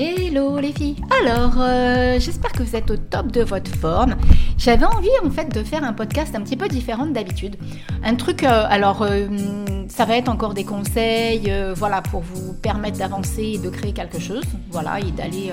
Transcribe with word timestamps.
Hello 0.00 0.60
les 0.60 0.70
filles 0.70 0.94
Alors, 1.20 1.54
euh, 1.58 2.20
j'espère 2.20 2.52
que 2.52 2.62
vous 2.62 2.76
êtes 2.76 2.88
au 2.88 2.96
top 2.96 3.32
de 3.32 3.42
votre 3.42 3.68
forme. 3.68 4.14
J'avais 4.56 4.84
envie 4.84 5.08
en 5.24 5.30
fait 5.30 5.52
de 5.52 5.64
faire 5.64 5.82
un 5.82 5.92
podcast 5.92 6.36
un 6.36 6.42
petit 6.42 6.56
peu 6.56 6.68
différent 6.68 7.06
d'habitude. 7.06 7.56
Un 8.04 8.14
truc, 8.14 8.44
euh, 8.44 8.64
alors 8.68 9.02
euh, 9.02 9.26
ça 9.88 10.04
va 10.04 10.16
être 10.16 10.28
encore 10.28 10.54
des 10.54 10.62
conseils, 10.62 11.52
voilà, 11.74 12.00
pour 12.00 12.20
vous 12.20 12.52
permettre 12.52 12.98
d'avancer 12.98 13.54
et 13.54 13.58
de 13.58 13.70
créer 13.70 13.92
quelque 13.92 14.20
chose, 14.20 14.44
voilà, 14.70 15.00
et 15.00 15.10
d'aller 15.10 15.50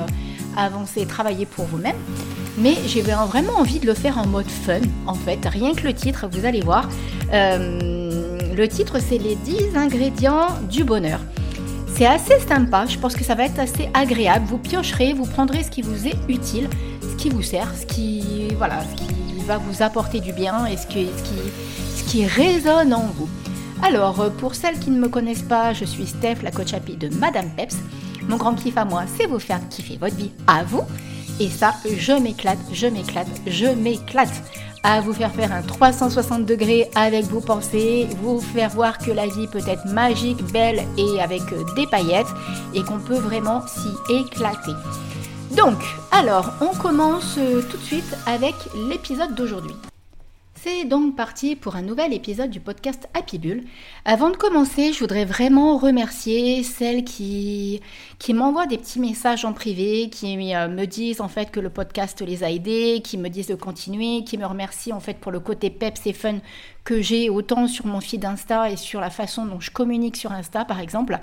avancer 0.56 1.02
et 1.02 1.06
travailler 1.08 1.48
pour 1.48 1.66
vous-même. 1.66 1.98
Mais 2.60 2.76
j'ai 2.86 3.02
vraiment 3.02 3.54
envie 3.58 3.80
de 3.80 3.88
le 3.88 3.96
faire 3.96 4.20
en 4.20 4.28
mode 4.28 4.46
fun, 4.46 4.82
en 5.08 5.16
fait. 5.16 5.40
Rien 5.44 5.74
que 5.74 5.88
le 5.88 5.94
titre, 5.94 6.28
vous 6.32 6.46
allez 6.46 6.62
voir. 6.62 6.88
le 7.32 8.66
titre, 8.68 9.00
c'est 9.00 9.18
les 9.18 9.38
10 9.38 9.76
ingrédients 9.76 10.50
du 10.70 10.84
bonheur. 10.84 11.20
C'est 11.98 12.08
assez 12.08 12.42
sympa, 12.42 12.86
je 12.86 12.98
pense 12.98 13.16
que 13.16 13.24
ça 13.24 13.36
va 13.36 13.46
être 13.46 13.58
assez 13.58 13.90
agréable. 13.94 14.46
Vous 14.48 14.58
piocherez, 14.58 15.14
vous 15.14 15.26
prendrez 15.26 15.64
ce 15.64 15.72
qui 15.72 15.82
vous 15.82 16.08
est 16.08 16.18
utile, 16.28 16.68
ce 17.02 17.16
qui 17.16 17.30
vous 17.30 17.42
sert, 17.42 17.74
ce 17.74 17.86
qui, 17.86 18.50
voilà, 18.58 18.82
ce 18.84 19.02
qui 19.02 19.40
va 19.46 19.58
vous 19.60 19.82
apporter 19.82 20.20
du 20.20 20.34
bien 20.34 20.66
et 20.66 20.76
ce 20.76 20.88
qui, 20.88 21.08
ce 21.18 21.24
qui, 21.24 21.40
ce 21.96 22.04
qui 22.04 22.26
résonne 22.26 22.94
en 22.94 23.08
vous. 23.16 23.30
Alors, 23.82 24.30
pour 24.40 24.56
celles 24.56 24.78
qui 24.78 24.92
ne 24.92 25.00
me 25.00 25.08
connaissent 25.08 25.44
pas, 25.44 25.72
je 25.72 25.86
suis 25.86 26.06
Steph, 26.06 26.42
la 26.44 26.52
coach 26.52 26.74
happy 26.74 26.98
de 26.98 27.08
Madame 27.16 27.50
Peps. 27.56 27.78
Mon 28.28 28.36
grand 28.36 28.56
kiff 28.56 28.76
à 28.76 28.84
moi, 28.84 29.04
c'est 29.16 29.28
vous 29.28 29.40
faire 29.40 29.62
kiffer 29.70 29.98
votre 29.98 30.18
vie 30.18 30.32
à 30.48 30.66
vous. 30.66 30.84
Et 31.40 31.50
ça, 31.50 31.76
je 31.98 32.12
m'éclate, 32.12 32.60
je 32.74 32.88
m'éclate, 32.88 33.28
je 33.48 33.68
m'éclate 33.68 34.44
à 34.86 35.02
vous 35.02 35.14
faire 35.14 35.32
faire 35.32 35.52
un 35.52 35.64
360 35.64 36.46
degrés 36.46 36.92
avec 36.94 37.26
vos 37.26 37.42
pensées, 37.42 38.08
vous 38.22 38.40
faire 38.40 38.70
voir 38.70 39.00
que 39.00 39.10
la 39.10 39.26
vie 39.26 39.48
peut 39.48 39.64
être 39.68 39.86
magique, 39.88 40.44
belle 40.54 40.84
et 40.96 41.20
avec 41.20 41.42
euh, 41.52 41.64
des 41.76 41.88
paillettes 41.88 42.28
et 42.76 42.84
qu'on 42.84 43.00
peut 43.00 43.18
vraiment 43.18 43.66
s'y 43.66 44.14
éclater. 44.14 44.74
Donc, 45.58 45.78
alors, 46.12 46.54
on 46.62 46.76
commence 46.78 47.36
euh, 47.40 47.64
tout 47.64 47.78
de 47.78 47.84
suite 47.84 48.16
avec 48.28 48.54
l'épisode 48.88 49.34
d'aujourd'hui. 49.34 49.76
C'est 50.68 50.86
donc 50.86 51.16
parti 51.16 51.56
pour 51.56 51.76
un 51.76 51.84
nouvel 51.84 52.12
épisode 52.12 52.50
du 52.50 52.60
podcast 52.60 53.08
Happy 53.14 53.38
Bull. 53.38 53.66
Avant 54.04 54.32
de 54.32 54.36
commencer, 54.36 54.94
je 54.94 55.00
voudrais 55.00 55.24
vraiment 55.24 55.78
remercier 55.78 56.64
celles 56.64 57.04
qui, 57.04 57.82
qui 58.18 58.34
m'envoient 58.34 58.66
des 58.66 58.80
petits 58.80 59.00
messages 59.00 59.46
en 59.46 59.54
privé, 59.54 60.10
qui 60.10 60.56
euh, 60.56 60.68
me 60.68 60.86
disent 60.86 61.22
en 61.22 61.28
fait 61.28 61.52
que 61.52 61.60
le 61.60 61.70
podcast 61.70 62.20
les 62.22 62.44
a 62.44 62.50
aidés, 62.50 63.02
qui 63.04 63.20
me 63.20 63.30
disent 63.30 63.46
de 63.46 63.54
continuer, 63.54 64.24
qui 64.24 64.40
me 64.40 64.46
remercient 64.48 64.94
en 64.94 65.00
fait 65.00 65.20
pour 65.20 65.32
le 65.32 65.40
côté 65.40 65.70
peps 65.70 66.08
et 66.08 66.14
fun 66.14 66.40
que 66.84 67.00
j'ai 67.00 67.30
autant 67.30 67.68
sur 67.68 67.86
mon 67.86 68.02
feed 68.02 68.26
Insta 68.26 68.72
et 68.72 68.76
sur 68.76 69.00
la 69.00 69.12
façon 69.12 69.46
dont 69.46 69.60
je 69.60 69.70
communique 69.70 70.18
sur 70.18 70.32
Insta 70.32 70.66
par 70.66 70.80
exemple. 70.80 71.20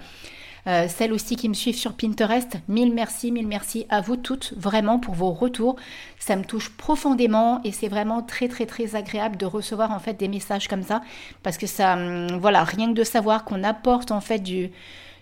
Euh, 0.69 0.87
celles 0.87 1.13
aussi 1.13 1.35
qui 1.35 1.49
me 1.49 1.55
suivent 1.55 1.77
sur 1.77 1.95
Pinterest, 1.95 2.59
mille 2.69 2.93
merci, 2.95 3.33
mille 3.33 3.49
merci 3.49 3.85
à 3.89 4.01
vous 4.01 4.17
toutes 4.17 4.55
vraiment 4.57 5.01
pour 5.01 5.15
vos 5.15 5.33
retours. 5.33 5.75
Ça 6.21 6.37
me 6.37 6.45
touche 6.45 6.71
profondément 6.71 7.61
et 7.65 7.73
c'est 7.73 7.89
vraiment 7.89 8.23
très 8.23 8.47
très 8.47 8.65
très 8.67 8.95
agréable 8.95 9.37
de 9.37 9.47
recevoir 9.47 9.91
en 9.91 9.99
fait 9.99 10.15
des 10.15 10.29
messages 10.29 10.69
comme 10.69 10.85
ça 10.85 11.03
parce 11.43 11.59
que 11.59 11.67
ça, 11.67 11.95
hum, 11.95 12.39
voilà, 12.39 12.63
rien 12.63 12.89
que 12.89 12.99
de 12.99 13.05
savoir 13.05 13.45
qu'on 13.45 13.65
apporte 13.65 14.13
en 14.13 14.21
fait 14.21 14.39
du 14.39 14.71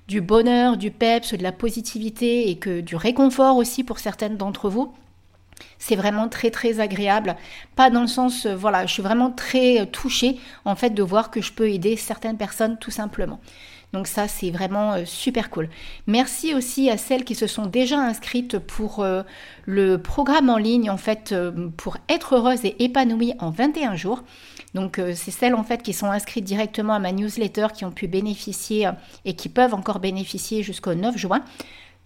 du 0.09 0.21
bonheur, 0.21 0.77
du 0.77 0.91
peps, 0.91 1.35
de 1.35 1.43
la 1.43 1.53
positivité 1.53 2.51
et 2.51 2.59
que 2.59 2.81
du 2.81 2.97
réconfort 2.97 3.57
aussi 3.57 3.85
pour 3.85 4.01
certaines 4.01 4.37
d'entre 4.37 4.69
vous. 4.69 4.93
C'est 5.79 5.97
vraiment 5.97 6.29
très 6.29 6.51
très 6.51 6.81
agréable. 6.81 7.37
Pas 7.77 7.91
dans 7.91 8.03
le 8.03 8.07
sens, 8.07 8.47
euh, 8.47 8.55
voilà, 8.55 8.87
je 8.87 8.93
suis 8.93 9.03
vraiment 9.03 9.31
très 9.31 9.87
touchée 9.87 10.39
en 10.65 10.77
fait 10.77 10.91
de 10.91 11.03
voir 11.03 11.31
que 11.31 11.41
je 11.41 11.53
peux 11.53 11.71
aider 11.71 11.97
certaines 11.97 12.37
personnes 12.37 12.79
tout 12.79 12.91
simplement. 12.91 13.41
Donc 13.93 14.07
ça, 14.07 14.29
c'est 14.29 14.51
vraiment 14.51 14.93
euh, 14.93 15.05
super 15.05 15.51
cool. 15.51 15.69
Merci 16.07 16.55
aussi 16.55 16.91
à 16.91 16.97
celles 16.97 17.25
qui 17.25 17.35
se 17.35 17.47
sont 17.47 17.67
déjà 17.67 17.99
inscrites 17.99 18.59
pour 18.59 19.01
euh, 19.01 19.23
le 19.67 19.99
programme 19.99 20.49
en 20.49 20.59
ligne, 20.59 20.91
en 20.91 20.97
fait, 20.97 21.33
euh, 21.33 21.69
pour 21.77 21.97
être 22.09 22.37
heureuse 22.37 22.65
et 22.65 22.83
épanouie 22.83 23.35
en 23.41 23.51
21 23.51 23.97
jours. 23.97 24.23
Donc 24.73 25.01
c'est 25.17 25.33
celles 25.33 25.57
en 25.57 25.65
fait 25.65 25.83
qui 25.83 25.93
sont 25.93 26.13
inscrites 26.13 26.45
directement 26.45 26.93
à 26.93 27.01
ma 27.01 27.11
newsletter 27.11 27.67
qui 27.75 27.85
ont 27.85 27.91
pu 27.91 28.07
bénéficier 28.07 28.89
et 29.25 29.35
qui 29.35 29.49
peuvent 29.49 29.75
encore 29.75 29.99
bénéficier 29.99 30.63
jusqu'au 30.63 30.95
9 30.95 31.17
juin 31.17 31.43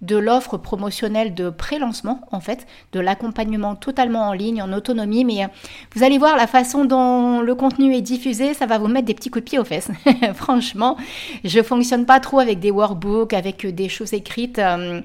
de 0.04 0.16
l'offre 0.16 0.56
promotionnelle 0.56 1.34
de 1.34 1.50
pré-lancement, 1.50 2.20
en 2.30 2.40
fait, 2.40 2.66
de 2.92 3.00
l'accompagnement 3.00 3.74
totalement 3.74 4.28
en 4.28 4.32
ligne, 4.32 4.62
en 4.62 4.72
autonomie. 4.72 5.24
Mais 5.24 5.44
euh, 5.44 5.48
vous 5.94 6.02
allez 6.02 6.18
voir 6.18 6.36
la 6.36 6.46
façon 6.46 6.84
dont 6.84 7.40
le 7.40 7.54
contenu 7.54 7.94
est 7.94 8.00
diffusé, 8.00 8.54
ça 8.54 8.66
va 8.66 8.78
vous 8.78 8.88
mettre 8.88 9.06
des 9.06 9.14
petits 9.14 9.30
coups 9.30 9.44
de 9.44 9.50
pied 9.50 9.58
aux 9.58 9.64
fesses. 9.64 9.90
Franchement, 10.34 10.96
je 11.44 11.62
fonctionne 11.62 12.06
pas 12.06 12.20
trop 12.20 12.38
avec 12.38 12.60
des 12.60 12.70
workbooks, 12.70 13.32
avec 13.32 13.66
des 13.66 13.88
choses 13.88 14.12
écrites 14.12 14.58
euh, 14.58 15.00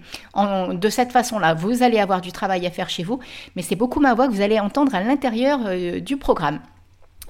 de 0.74 0.90
cette 0.90 1.12
façon-là. 1.12 1.54
Vous 1.54 1.84
allez 1.84 2.00
avoir 2.00 2.22
du 2.22 2.32
travail 2.32 2.66
à 2.66 2.72
faire 2.72 2.90
chez 2.90 3.04
vous, 3.04 3.20
mais 3.56 3.62
c'est 3.62 3.76
beaucoup 3.76 4.00
ma 4.00 4.14
voix 4.14 4.28
que 4.28 4.34
vous 4.34 4.42
allez 4.42 4.60
entendre 4.60 4.94
à 4.96 5.02
l'intérieur 5.02 5.60
euh, 5.66 6.00
du 6.00 6.18
programme. 6.18 6.60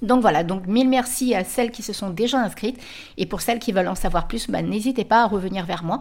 Donc 0.02 0.22
voilà, 0.22 0.44
donc 0.44 0.66
mille 0.66 0.88
merci 0.88 1.36
à 1.36 1.44
celles 1.44 1.72
qui 1.72 1.84
se 1.84 1.92
sont 1.92 2.10
déjà 2.10 2.40
inscrites 2.40 2.80
et 3.18 3.26
pour 3.26 3.42
celles 3.42 3.60
qui 3.60 3.74
veulent 3.74 3.88
en 3.88 3.96
savoir 3.96 4.28
plus, 4.28 4.50
bah, 4.50 4.62
n'hésitez 4.62 5.04
pas 5.04 5.24
à 5.24 5.28
revenir 5.28 5.66
vers 5.66 5.84
moi. 5.84 6.00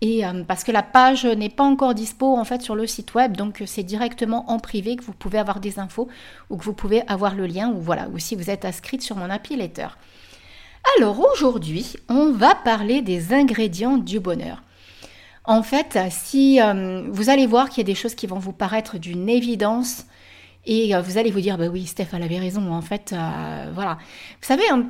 Et 0.00 0.24
euh, 0.24 0.44
parce 0.46 0.62
que 0.62 0.70
la 0.70 0.82
page 0.82 1.26
n'est 1.26 1.48
pas 1.48 1.64
encore 1.64 1.94
dispo 1.94 2.36
en 2.36 2.44
fait 2.44 2.62
sur 2.62 2.76
le 2.76 2.86
site 2.86 3.14
web, 3.14 3.36
donc 3.36 3.62
c'est 3.66 3.82
directement 3.82 4.48
en 4.50 4.60
privé 4.60 4.96
que 4.96 5.02
vous 5.02 5.12
pouvez 5.12 5.38
avoir 5.38 5.58
des 5.58 5.80
infos 5.80 6.08
ou 6.50 6.56
que 6.56 6.64
vous 6.64 6.72
pouvez 6.72 7.02
avoir 7.08 7.34
le 7.34 7.46
lien 7.46 7.70
ou 7.70 7.80
voilà, 7.80 8.08
ou 8.08 8.18
si 8.18 8.36
vous 8.36 8.48
êtes 8.48 8.64
inscrite 8.64 9.02
sur 9.02 9.16
mon 9.16 9.28
happy 9.28 9.56
letter. 9.56 9.88
Alors 10.98 11.20
aujourd'hui, 11.32 11.94
on 12.08 12.30
va 12.32 12.54
parler 12.54 13.02
des 13.02 13.34
ingrédients 13.34 13.98
du 13.98 14.20
bonheur. 14.20 14.62
En 15.44 15.62
fait, 15.62 15.98
si 16.10 16.60
euh, 16.60 17.02
vous 17.10 17.30
allez 17.30 17.46
voir 17.46 17.68
qu'il 17.68 17.78
y 17.78 17.80
a 17.80 17.92
des 17.92 17.94
choses 17.94 18.14
qui 18.14 18.26
vont 18.26 18.38
vous 18.38 18.52
paraître 18.52 18.98
d'une 18.98 19.28
évidence 19.28 20.04
et 20.64 20.94
euh, 20.94 21.00
vous 21.00 21.18
allez 21.18 21.32
vous 21.32 21.40
dire 21.40 21.58
bah 21.58 21.66
oui, 21.66 21.86
Steph 21.86 22.08
elle 22.12 22.22
avait 22.22 22.38
raison. 22.38 22.72
En 22.72 22.82
fait, 22.82 23.14
voilà. 23.74 23.98
Vous 24.40 24.46
savez, 24.46 24.68
hein, 24.70 24.86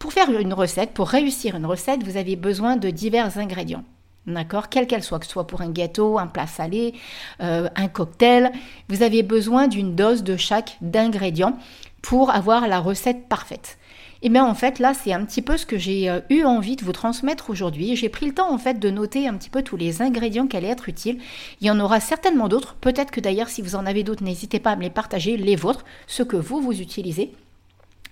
pour 0.00 0.12
faire 0.12 0.30
une 0.30 0.52
recette, 0.52 0.94
pour 0.94 1.08
réussir 1.08 1.54
une 1.54 1.66
recette, 1.66 2.02
vous 2.02 2.16
avez 2.16 2.34
besoin 2.34 2.76
de 2.76 2.90
divers 2.90 3.38
ingrédients. 3.38 3.84
D'accord 4.28 4.68
Quelle 4.68 4.86
qu'elle 4.86 5.02
soit, 5.02 5.18
que 5.18 5.24
ce 5.24 5.32
soit 5.32 5.46
pour 5.46 5.62
un 5.62 5.70
gâteau, 5.70 6.18
un 6.18 6.26
plat 6.26 6.46
salé, 6.46 6.94
euh, 7.40 7.68
un 7.74 7.88
cocktail, 7.88 8.52
vous 8.90 9.02
avez 9.02 9.22
besoin 9.22 9.68
d'une 9.68 9.94
dose 9.94 10.22
de 10.22 10.36
chaque 10.36 10.76
d'ingrédients 10.82 11.58
pour 12.02 12.30
avoir 12.30 12.68
la 12.68 12.78
recette 12.78 13.26
parfaite. 13.28 13.78
Et 14.20 14.28
bien 14.28 14.44
en 14.44 14.54
fait 14.54 14.80
là 14.80 14.94
c'est 14.94 15.12
un 15.12 15.24
petit 15.24 15.42
peu 15.42 15.56
ce 15.56 15.64
que 15.64 15.78
j'ai 15.78 16.10
euh, 16.10 16.20
eu 16.28 16.42
envie 16.42 16.76
de 16.76 16.84
vous 16.84 16.92
transmettre 16.92 17.50
aujourd'hui. 17.50 17.96
J'ai 17.96 18.08
pris 18.08 18.26
le 18.26 18.34
temps 18.34 18.52
en 18.52 18.58
fait 18.58 18.78
de 18.78 18.90
noter 18.90 19.28
un 19.28 19.34
petit 19.34 19.48
peu 19.48 19.62
tous 19.62 19.76
les 19.76 20.02
ingrédients 20.02 20.46
qui 20.46 20.56
allaient 20.56 20.68
être 20.68 20.88
utiles. 20.88 21.18
Il 21.60 21.66
y 21.66 21.70
en 21.70 21.80
aura 21.80 22.00
certainement 22.00 22.48
d'autres. 22.48 22.74
Peut-être 22.74 23.12
que 23.12 23.20
d'ailleurs 23.20 23.48
si 23.48 23.62
vous 23.62 23.76
en 23.76 23.86
avez 23.86 24.02
d'autres, 24.02 24.24
n'hésitez 24.24 24.58
pas 24.58 24.72
à 24.72 24.76
me 24.76 24.82
les 24.82 24.90
partager, 24.90 25.36
les 25.36 25.56
vôtres, 25.56 25.84
ceux 26.06 26.24
que 26.24 26.36
vous 26.36 26.60
vous 26.60 26.80
utilisez 26.80 27.32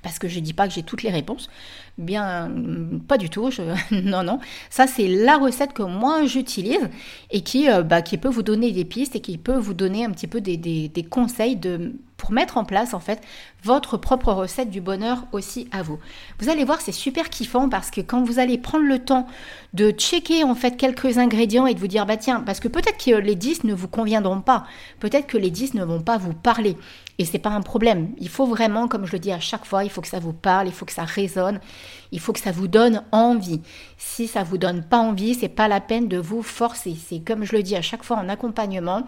parce 0.07 0.21
que 0.21 0.29
je 0.29 0.39
ne 0.39 0.45
dis 0.45 0.53
pas 0.53 0.69
que 0.69 0.73
j'ai 0.73 0.85
toutes 0.85 1.03
les 1.03 1.11
réponses. 1.11 1.51
Bien, 1.99 2.51
pas 3.09 3.17
du 3.17 3.31
tout. 3.31 3.49
Non, 3.91 4.23
non. 4.23 4.39
Ça, 4.69 4.87
c'est 4.87 5.09
la 5.09 5.39
recette 5.39 5.73
que 5.73 5.83
moi 5.83 6.27
j'utilise 6.27 6.89
et 7.31 7.41
qui, 7.41 7.71
euh, 7.71 7.83
bah, 7.83 8.03
qui 8.03 8.19
peut 8.19 8.29
vous 8.29 8.43
donner 8.43 8.71
des 8.73 8.85
pistes 8.85 9.17
et 9.17 9.21
qui 9.21 9.39
peut 9.39 9.57
vous 9.57 9.75
donner 9.75 10.05
un 10.05 10.11
petit 10.11 10.27
peu 10.27 10.41
des, 10.41 11.07
conseils 11.09 11.59
pour 12.17 12.33
mettre 12.33 12.57
en 12.57 12.65
place 12.65 12.95
en 12.95 13.01
fait 13.01 13.21
votre 13.63 13.97
propre 13.97 14.33
recette 14.33 14.71
du 14.71 14.81
bonheur 14.81 15.25
aussi 15.33 15.69
à 15.73 15.83
vous. 15.83 15.99
Vous 16.39 16.49
allez 16.49 16.65
voir, 16.65 16.81
c'est 16.81 16.93
super 16.93 17.31
kiffant 17.31 17.69
parce 17.69 17.91
que 17.91 18.01
quand 18.01 18.23
vous 18.23 18.39
allez 18.39 18.59
prendre 18.59 18.85
le 18.85 18.99
temps 18.99 19.27
de 19.75 19.91
checker 19.91 20.45
en 20.45 20.55
fait 20.55 20.77
quelques 20.77 21.19
ingrédients 21.19 21.67
et 21.67 21.75
de 21.75 21.81
vous 21.81 21.89
dire 21.89 22.07
bah 22.07 22.17
tiens, 22.17 22.41
parce 22.41 22.61
que 22.61 22.69
peut-être 22.69 23.03
que 23.03 23.13
les 23.13 23.35
10 23.35 23.65
ne 23.65 23.75
vous 23.75 23.89
conviendront 23.89 24.41
pas, 24.41 24.67
peut-être 25.01 25.27
que 25.27 25.39
les 25.39 25.51
10 25.51 25.75
ne 25.75 25.85
vont 25.85 26.01
pas 26.01 26.17
vous 26.19 26.33
parler 26.33 26.77
et 27.19 27.25
c'est 27.25 27.39
pas 27.39 27.51
un 27.51 27.63
problème. 27.63 28.11
Il 28.19 28.29
faut 28.29 28.47
vraiment 28.47 28.89
comme 28.89 29.07
je 29.07 29.13
le 29.13 29.19
dis 29.19 29.33
à 29.33 29.41
chaque 29.41 29.65
fois, 29.65 29.85
il 29.85 29.91
faut 29.91 30.01
que 30.01 30.09
ça 30.09 30.21
vous 30.21 30.33
parle, 30.33 30.69
il 30.69 30.73
faut 30.73 30.85
que 30.85 30.93
ça 30.93 31.05
résonne, 31.05 31.61
il 32.13 32.21
faut 32.21 32.33
que 32.33 32.41
ça 32.41 32.53
vous 32.53 32.69
donne 32.69 33.03
envie. 33.13 33.61
Si 33.99 34.27
ça 34.27 34.43
vous 34.43 34.59
donne 34.59 34.83
pas 34.83 34.99
envie, 34.99 35.35
c'est 35.35 35.49
pas 35.49 35.69
la 35.69 35.81
peine 35.81 36.09
de 36.09 36.19
vous 36.19 36.43
forcer. 36.43 36.97
C'est 37.09 37.21
comme 37.21 37.45
je 37.45 37.57
le 37.57 37.63
dis 37.63 37.77
à 37.77 37.83
chaque 37.83 38.05
fois 38.05 38.17
en 38.17 38.29
accompagnement, 38.29 39.05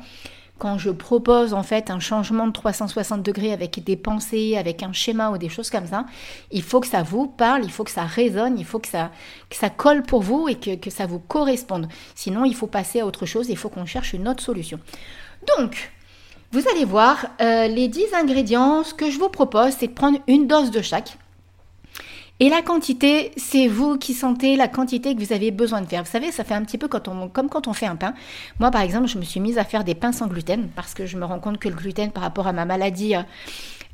quand 0.59 0.77
je 0.77 0.91
propose 0.91 1.55
en 1.55 1.63
fait 1.63 1.91
un 1.91 2.01
changement 2.01 2.47
de 2.47 2.53
360 2.53 3.23
degrés 3.23 3.53
avec 3.53 3.83
des 3.83 3.97
pensées, 3.97 4.57
avec 4.57 4.83
un 4.83 4.93
schéma 4.93 5.31
ou 5.31 5.39
des 5.39 5.49
choses 5.49 5.71
comme 5.71 5.87
ça, 5.87 6.05
il 6.51 6.63
faut 6.63 6.81
que 6.81 6.87
ça 6.87 7.03
vous 7.03 7.27
parle, 7.27 7.65
il 7.65 7.71
faut 7.71 7.85
que 7.85 7.91
ça 7.91 8.05
résonne, 8.05 8.59
il 8.59 8.65
faut 8.65 8.81
que 8.81 8.89
ça, 8.89 9.11
ça 9.51 9.71
colle 9.71 10.03
pour 10.03 10.23
vous 10.23 10.49
et 10.49 10.57
que, 10.57 10.75
que 10.75 10.91
ça 10.91 11.07
vous 11.07 11.21
corresponde. 11.21 11.89
Sinon, 12.15 12.45
il 12.45 12.55
faut 12.55 12.67
passer 12.67 13.01
à 13.01 13.07
autre 13.07 13.25
chose, 13.25 13.49
il 13.49 13.57
faut 13.57 13.69
qu'on 13.69 13.87
cherche 13.87 14.13
une 14.13 14.29
autre 14.29 14.43
solution. 14.43 14.81
Donc, 15.57 15.93
vous 16.51 16.69
allez 16.73 16.85
voir, 16.85 17.27
euh, 17.41 17.69
les 17.69 17.89
10 17.89 18.15
ingrédients, 18.15 18.83
ce 18.83 18.95
que 18.95 19.11
je 19.11 19.19
vous 19.19 19.29
propose, 19.29 19.75
c'est 19.79 19.89
de 19.89 19.93
prendre 19.93 20.19
une 20.27 20.47
dose 20.47 20.71
de 20.71 20.83
chaque. 20.83 21.19
Et 22.41 22.49
la 22.49 22.63
quantité, 22.63 23.33
c'est 23.37 23.67
vous 23.67 23.99
qui 23.99 24.15
sentez 24.15 24.55
la 24.55 24.69
quantité 24.69 25.15
que 25.15 25.21
vous 25.21 25.33
avez 25.33 25.51
besoin 25.51 25.81
de 25.81 25.87
faire. 25.87 26.05
Vous 26.05 26.11
savez, 26.11 26.31
ça 26.31 26.45
fait 26.45 26.55
un 26.55 26.63
petit 26.63 26.79
peu 26.79 26.87
quand 26.87 27.09
on, 27.09 27.29
comme 27.29 27.49
quand 27.49 27.67
on 27.67 27.73
fait 27.73 27.87
un 27.87 27.97
pain. 27.97 28.15
Moi, 28.61 28.71
par 28.71 28.83
exemple, 28.83 29.09
je 29.09 29.19
me 29.19 29.25
suis 29.25 29.41
mise 29.41 29.59
à 29.59 29.65
faire 29.65 29.83
des 29.83 29.97
pains 29.97 30.13
sans 30.13 30.29
gluten 30.29 30.69
parce 30.77 30.95
que 30.95 31.05
je 31.05 31.17
me 31.17 31.25
rends 31.25 31.41
compte 31.41 31.59
que 31.59 31.69
le 31.69 31.75
gluten, 31.75 32.13
par 32.13 32.23
rapport 32.23 32.47
à 32.47 32.53
ma 32.53 32.65
maladie, 32.65 33.17
euh, 33.17 33.23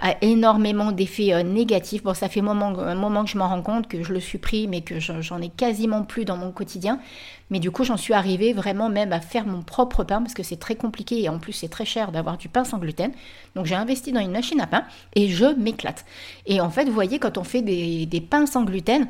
a 0.05 0.17
énormément 0.21 0.93
d'effets 0.93 1.33
euh, 1.33 1.43
négatifs. 1.43 2.03
Bon, 2.03 2.13
ça 2.13 2.29
fait 2.29 2.41
un 2.41 2.43
moment, 2.43 3.25
que 3.25 3.31
je 3.31 3.39
m'en 3.39 3.49
rends 3.49 3.63
compte, 3.63 3.89
que 3.89 4.03
je 4.03 4.13
le 4.13 4.21
supprime 4.21 4.75
et 4.75 4.83
que 4.83 5.01
j'en 5.01 5.41
ai 5.41 5.49
quasiment 5.49 6.03
plus 6.03 6.27
dans 6.27 6.37
mon 6.37 6.53
quotidien. 6.53 7.01
Mais 7.49 7.59
du 7.59 7.71
coup, 7.71 7.85
j'en 7.85 7.97
suis 7.97 8.13
arrivée 8.13 8.53
vraiment 8.53 8.91
même 8.91 9.15
à 9.15 9.21
faire 9.21 9.47
mon 9.47 9.63
propre 9.63 10.05
pain 10.05 10.21
parce 10.21 10.35
que 10.35 10.43
c'est 10.43 10.59
très 10.59 10.77
compliqué 10.77 11.23
et 11.23 11.29
en 11.31 11.39
plus 11.39 11.53
c'est 11.53 11.69
très 11.69 11.87
cher 11.87 12.13
d'avoir 12.13 12.37
du 12.37 12.51
pain 12.51 12.65
sans 12.65 12.79
gluten. 12.79 13.13
Donc 13.57 13.65
j'ai 13.65 13.75
investi 13.75 14.13
dans 14.13 14.21
une 14.21 14.33
machine 14.33 14.61
à 14.61 14.67
pain 14.67 14.85
et 15.15 15.29
je 15.29 15.47
m'éclate. 15.57 16.05
Et 16.45 16.61
en 16.61 16.69
fait, 16.69 16.85
vous 16.85 16.93
voyez, 16.93 17.19
quand 17.19 17.39
on 17.39 17.45
fait 17.45 17.63
des 17.63 18.27
pains 18.29 18.47
sans 18.47 18.65
gluten, 18.65 19.09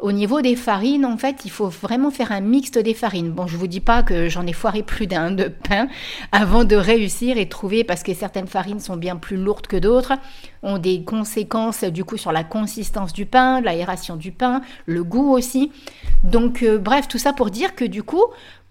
au 0.00 0.12
niveau 0.12 0.40
des 0.40 0.56
farines, 0.56 1.04
en 1.04 1.16
fait, 1.16 1.44
il 1.44 1.50
faut 1.50 1.68
vraiment 1.68 2.10
faire 2.10 2.32
un 2.32 2.40
mixte 2.40 2.78
des 2.78 2.94
farines. 2.94 3.30
Bon, 3.30 3.46
je 3.46 3.56
vous 3.56 3.66
dis 3.66 3.80
pas 3.80 4.02
que 4.02 4.28
j'en 4.28 4.46
ai 4.46 4.52
foiré 4.52 4.82
plus 4.82 5.06
d'un 5.06 5.30
de 5.30 5.48
pain 5.48 5.88
avant 6.32 6.64
de 6.64 6.76
réussir 6.76 7.36
et 7.36 7.48
trouver, 7.48 7.84
parce 7.84 8.02
que 8.02 8.14
certaines 8.14 8.46
farines 8.46 8.80
sont 8.80 8.96
bien 8.96 9.16
plus 9.16 9.36
lourdes 9.36 9.66
que 9.66 9.76
d'autres, 9.76 10.14
ont 10.62 10.78
des 10.78 11.04
conséquences 11.04 11.84
du 11.84 12.04
coup 12.04 12.16
sur 12.16 12.32
la 12.32 12.44
consistance 12.44 13.12
du 13.12 13.26
pain, 13.26 13.60
l'aération 13.60 14.16
du 14.16 14.32
pain, 14.32 14.62
le 14.86 15.04
goût 15.04 15.32
aussi. 15.32 15.70
Donc, 16.24 16.62
euh, 16.62 16.78
bref, 16.78 17.08
tout 17.08 17.18
ça 17.18 17.32
pour 17.32 17.50
dire 17.50 17.74
que 17.74 17.84
du 17.84 18.02
coup, 18.02 18.24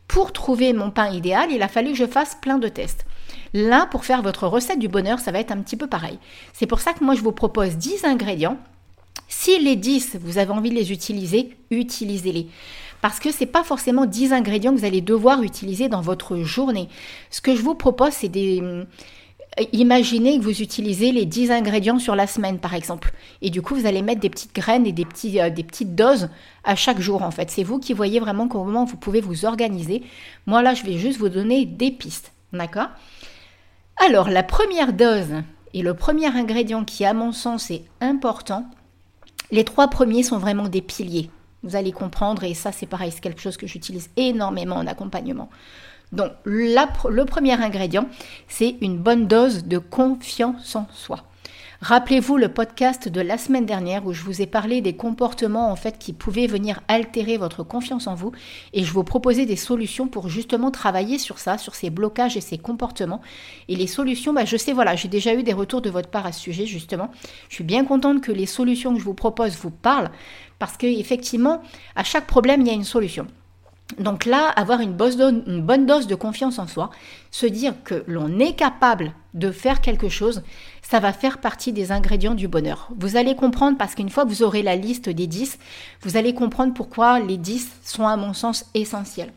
pour 0.08 0.34
trouver 0.34 0.74
mon 0.74 0.90
pain 0.90 1.12
idéal, 1.12 1.52
il 1.52 1.62
a 1.62 1.68
fallu 1.68 1.92
que 1.92 1.98
je 1.98 2.08
fasse 2.08 2.36
plein 2.42 2.58
de 2.58 2.68
tests. 2.68 3.06
Là, 3.54 3.88
pour 3.92 4.06
faire 4.06 4.22
votre 4.22 4.48
recette 4.48 4.80
du 4.80 4.88
bonheur, 4.88 5.20
ça 5.20 5.32
va 5.32 5.40
être 5.40 5.52
un 5.52 5.62
petit 5.62 5.78
peu 5.78 5.88
pareil. 5.88 6.18
C'est 6.54 6.66
pour 6.68 6.80
ça 6.80 6.94
que 6.94 7.04
moi, 7.04 7.14
je 7.14 7.22
vous 7.22 7.32
propose 7.32 7.78
10 7.78 8.06
ingrédients 8.06 8.58
si 9.42 9.58
les 9.58 9.78
10, 9.78 10.18
vous 10.22 10.38
avez 10.38 10.52
envie 10.52 10.70
de 10.70 10.76
les 10.76 10.92
utiliser, 10.92 11.56
utilisez-les. 11.72 12.48
Parce 13.00 13.22
que 13.22 13.32
ce 13.32 13.40
n'est 13.40 13.50
pas 13.50 13.64
forcément 13.64 14.06
10 14.06 14.34
ingrédients 14.34 14.74
que 14.74 14.80
vous 14.80 14.86
allez 14.86 15.00
devoir 15.00 15.44
utiliser 15.44 15.88
dans 15.88 16.02
votre 16.02 16.40
journée. 16.40 16.90
Ce 17.30 17.40
que 17.40 17.56
je 17.56 17.62
vous 17.62 17.74
propose, 17.74 18.12
c'est 18.12 18.28
des... 18.28 18.60
Euh, 18.62 18.84
imaginez 19.72 20.38
que 20.38 20.44
vous 20.44 20.62
utilisez 20.62 21.14
les 21.14 21.26
10 21.26 21.52
ingrédients 21.52 22.00
sur 22.00 22.18
la 22.18 22.28
semaine, 22.28 22.60
par 22.60 22.74
exemple. 22.74 23.14
Et 23.42 23.50
du 23.50 23.62
coup, 23.62 23.76
vous 23.76 23.86
allez 23.86 24.02
mettre 24.02 24.20
des 24.20 24.30
petites 24.30 24.54
graines 24.54 24.86
et 24.86 24.92
des, 24.92 25.08
euh, 25.40 25.50
des 25.50 25.64
petites 25.64 25.96
doses 25.96 26.28
à 26.66 26.76
chaque 26.76 27.00
jour, 27.00 27.24
en 27.24 27.32
fait. 27.32 27.50
C'est 27.50 27.64
vous 27.64 27.80
qui 27.80 27.94
voyez 27.94 28.20
vraiment 28.20 28.50
comment 28.50 28.84
vous 28.84 28.98
pouvez 28.98 29.22
vous 29.22 29.46
organiser. 29.46 30.04
Moi, 30.48 30.62
là, 30.62 30.74
je 30.74 30.84
vais 30.84 30.98
juste 30.98 31.18
vous 31.18 31.30
donner 31.30 31.66
des 31.66 31.92
pistes. 31.92 32.34
D'accord? 32.52 32.90
Alors, 34.06 34.30
la 34.30 34.44
première 34.44 34.92
dose 34.92 35.44
et 35.74 35.82
le 35.82 35.94
premier 35.94 36.28
ingrédient 36.28 36.84
qui, 36.84 37.06
à 37.06 37.14
mon 37.14 37.32
sens, 37.32 37.72
est 37.72 37.86
important, 38.02 38.66
les 39.52 39.64
trois 39.64 39.88
premiers 39.88 40.24
sont 40.24 40.38
vraiment 40.38 40.68
des 40.68 40.82
piliers. 40.82 41.30
Vous 41.64 41.76
allez 41.76 41.92
comprendre, 41.92 42.44
et 42.44 42.54
ça 42.54 42.72
c'est 42.72 42.86
pareil, 42.86 43.12
c'est 43.12 43.22
quelque 43.22 43.42
chose 43.42 43.58
que 43.58 43.68
j'utilise 43.68 44.10
énormément 44.16 44.78
en 44.78 44.88
accompagnement. 44.88 45.50
Donc 46.12 46.32
le 46.46 47.24
premier 47.26 47.54
ingrédient, 47.54 48.08
c'est 48.48 48.78
une 48.82 48.98
bonne 48.98 49.28
dose 49.28 49.66
de 49.66 49.78
confiance 49.78 50.76
en 50.76 50.88
soi. 50.94 51.24
Rappelez-vous 51.82 52.36
le 52.36 52.50
podcast 52.50 53.08
de 53.08 53.22
la 53.22 53.38
semaine 53.38 53.66
dernière 53.66 54.06
où 54.06 54.12
je 54.12 54.24
vous 54.24 54.42
ai 54.42 54.48
parlé 54.48 54.82
des 54.82 54.98
comportements 54.98 55.72
en 55.72 55.78
fait 55.78 55.98
qui 55.98 56.12
pouvaient 56.12 56.46
venir 56.46 56.82
altérer 56.90 57.38
votre 57.38 57.64
confiance 57.64 58.06
en 58.06 58.16
vous 58.16 58.34
et 58.74 58.84
je 58.84 58.92
vous 58.92 59.06
proposais 59.06 59.46
des 59.46 59.56
solutions 59.56 60.10
pour 60.10 60.28
justement 60.28 60.72
travailler 60.72 61.18
sur 61.18 61.40
ça, 61.40 61.58
sur 61.58 61.76
ces 61.76 61.90
blocages 61.90 62.36
et 62.36 62.42
ces 62.42 62.58
comportements. 62.58 63.22
Et 63.70 63.78
les 63.78 63.88
solutions, 63.88 64.34
bah, 64.34 64.44
je 64.44 64.58
sais, 64.58 64.74
voilà, 64.74 64.98
j'ai 64.98 65.08
déjà 65.08 65.34
eu 65.34 65.42
des 65.42 65.54
retours 65.54 65.82
de 65.82 65.90
votre 65.90 66.10
part 66.10 66.26
à 66.26 66.34
ce 66.34 66.42
sujet 66.42 66.66
justement. 66.66 67.12
Je 67.48 67.56
suis 67.56 67.64
bien 67.64 67.86
contente 67.86 68.22
que 68.22 68.34
les 68.34 68.46
solutions 68.46 68.94
que 68.94 69.00
je 69.00 69.06
vous 69.06 69.14
propose 69.14 69.56
vous 69.56 69.72
parlent 69.72 70.12
parce 70.60 70.76
qu'effectivement, 70.76 71.62
à 71.96 72.04
chaque 72.04 72.28
problème, 72.28 72.60
il 72.60 72.68
y 72.68 72.72
a 72.72 72.74
une 72.74 72.84
solution. 72.84 73.26
Donc 73.98 74.26
là, 74.26 74.50
avoir 74.50 74.82
une, 74.82 74.94
bonne 74.94 75.86
dose 75.86 76.08
de 76.08 76.16
confiance 76.16 76.60
en 76.60 76.68
soi, 76.68 76.92
se 77.32 77.48
dire 77.48 77.74
que 77.84 78.04
l'on 78.08 78.40
est 78.40 78.54
capable 78.54 79.14
de 79.34 79.52
faire 79.52 79.82
quelque 79.82 80.10
chose, 80.10 80.44
ça 80.82 81.00
va 81.00 81.12
faire 81.12 81.40
partie 81.40 81.74
des 81.74 81.92
ingrédients 81.92 82.36
du 82.36 82.48
bonheur. 82.48 82.90
Vous 82.98 83.18
allez 83.18 83.36
comprendre 83.36 83.78
parce 83.78 83.96
qu'une 83.96 84.10
fois 84.10 84.26
que 84.26 84.30
vous 84.30 84.44
aurez 84.44 84.62
la 84.62 84.76
liste 84.76 85.10
des 85.10 85.28
10, 85.28 85.58
vous 86.04 86.18
allez 86.18 86.34
comprendre 86.34 86.74
pourquoi 86.74 87.20
les 87.20 87.38
10 87.38 87.68
sont 87.84 88.08
à 88.08 88.16
mon 88.16 88.34
sens 88.34 88.66
essentiels. 88.76 89.34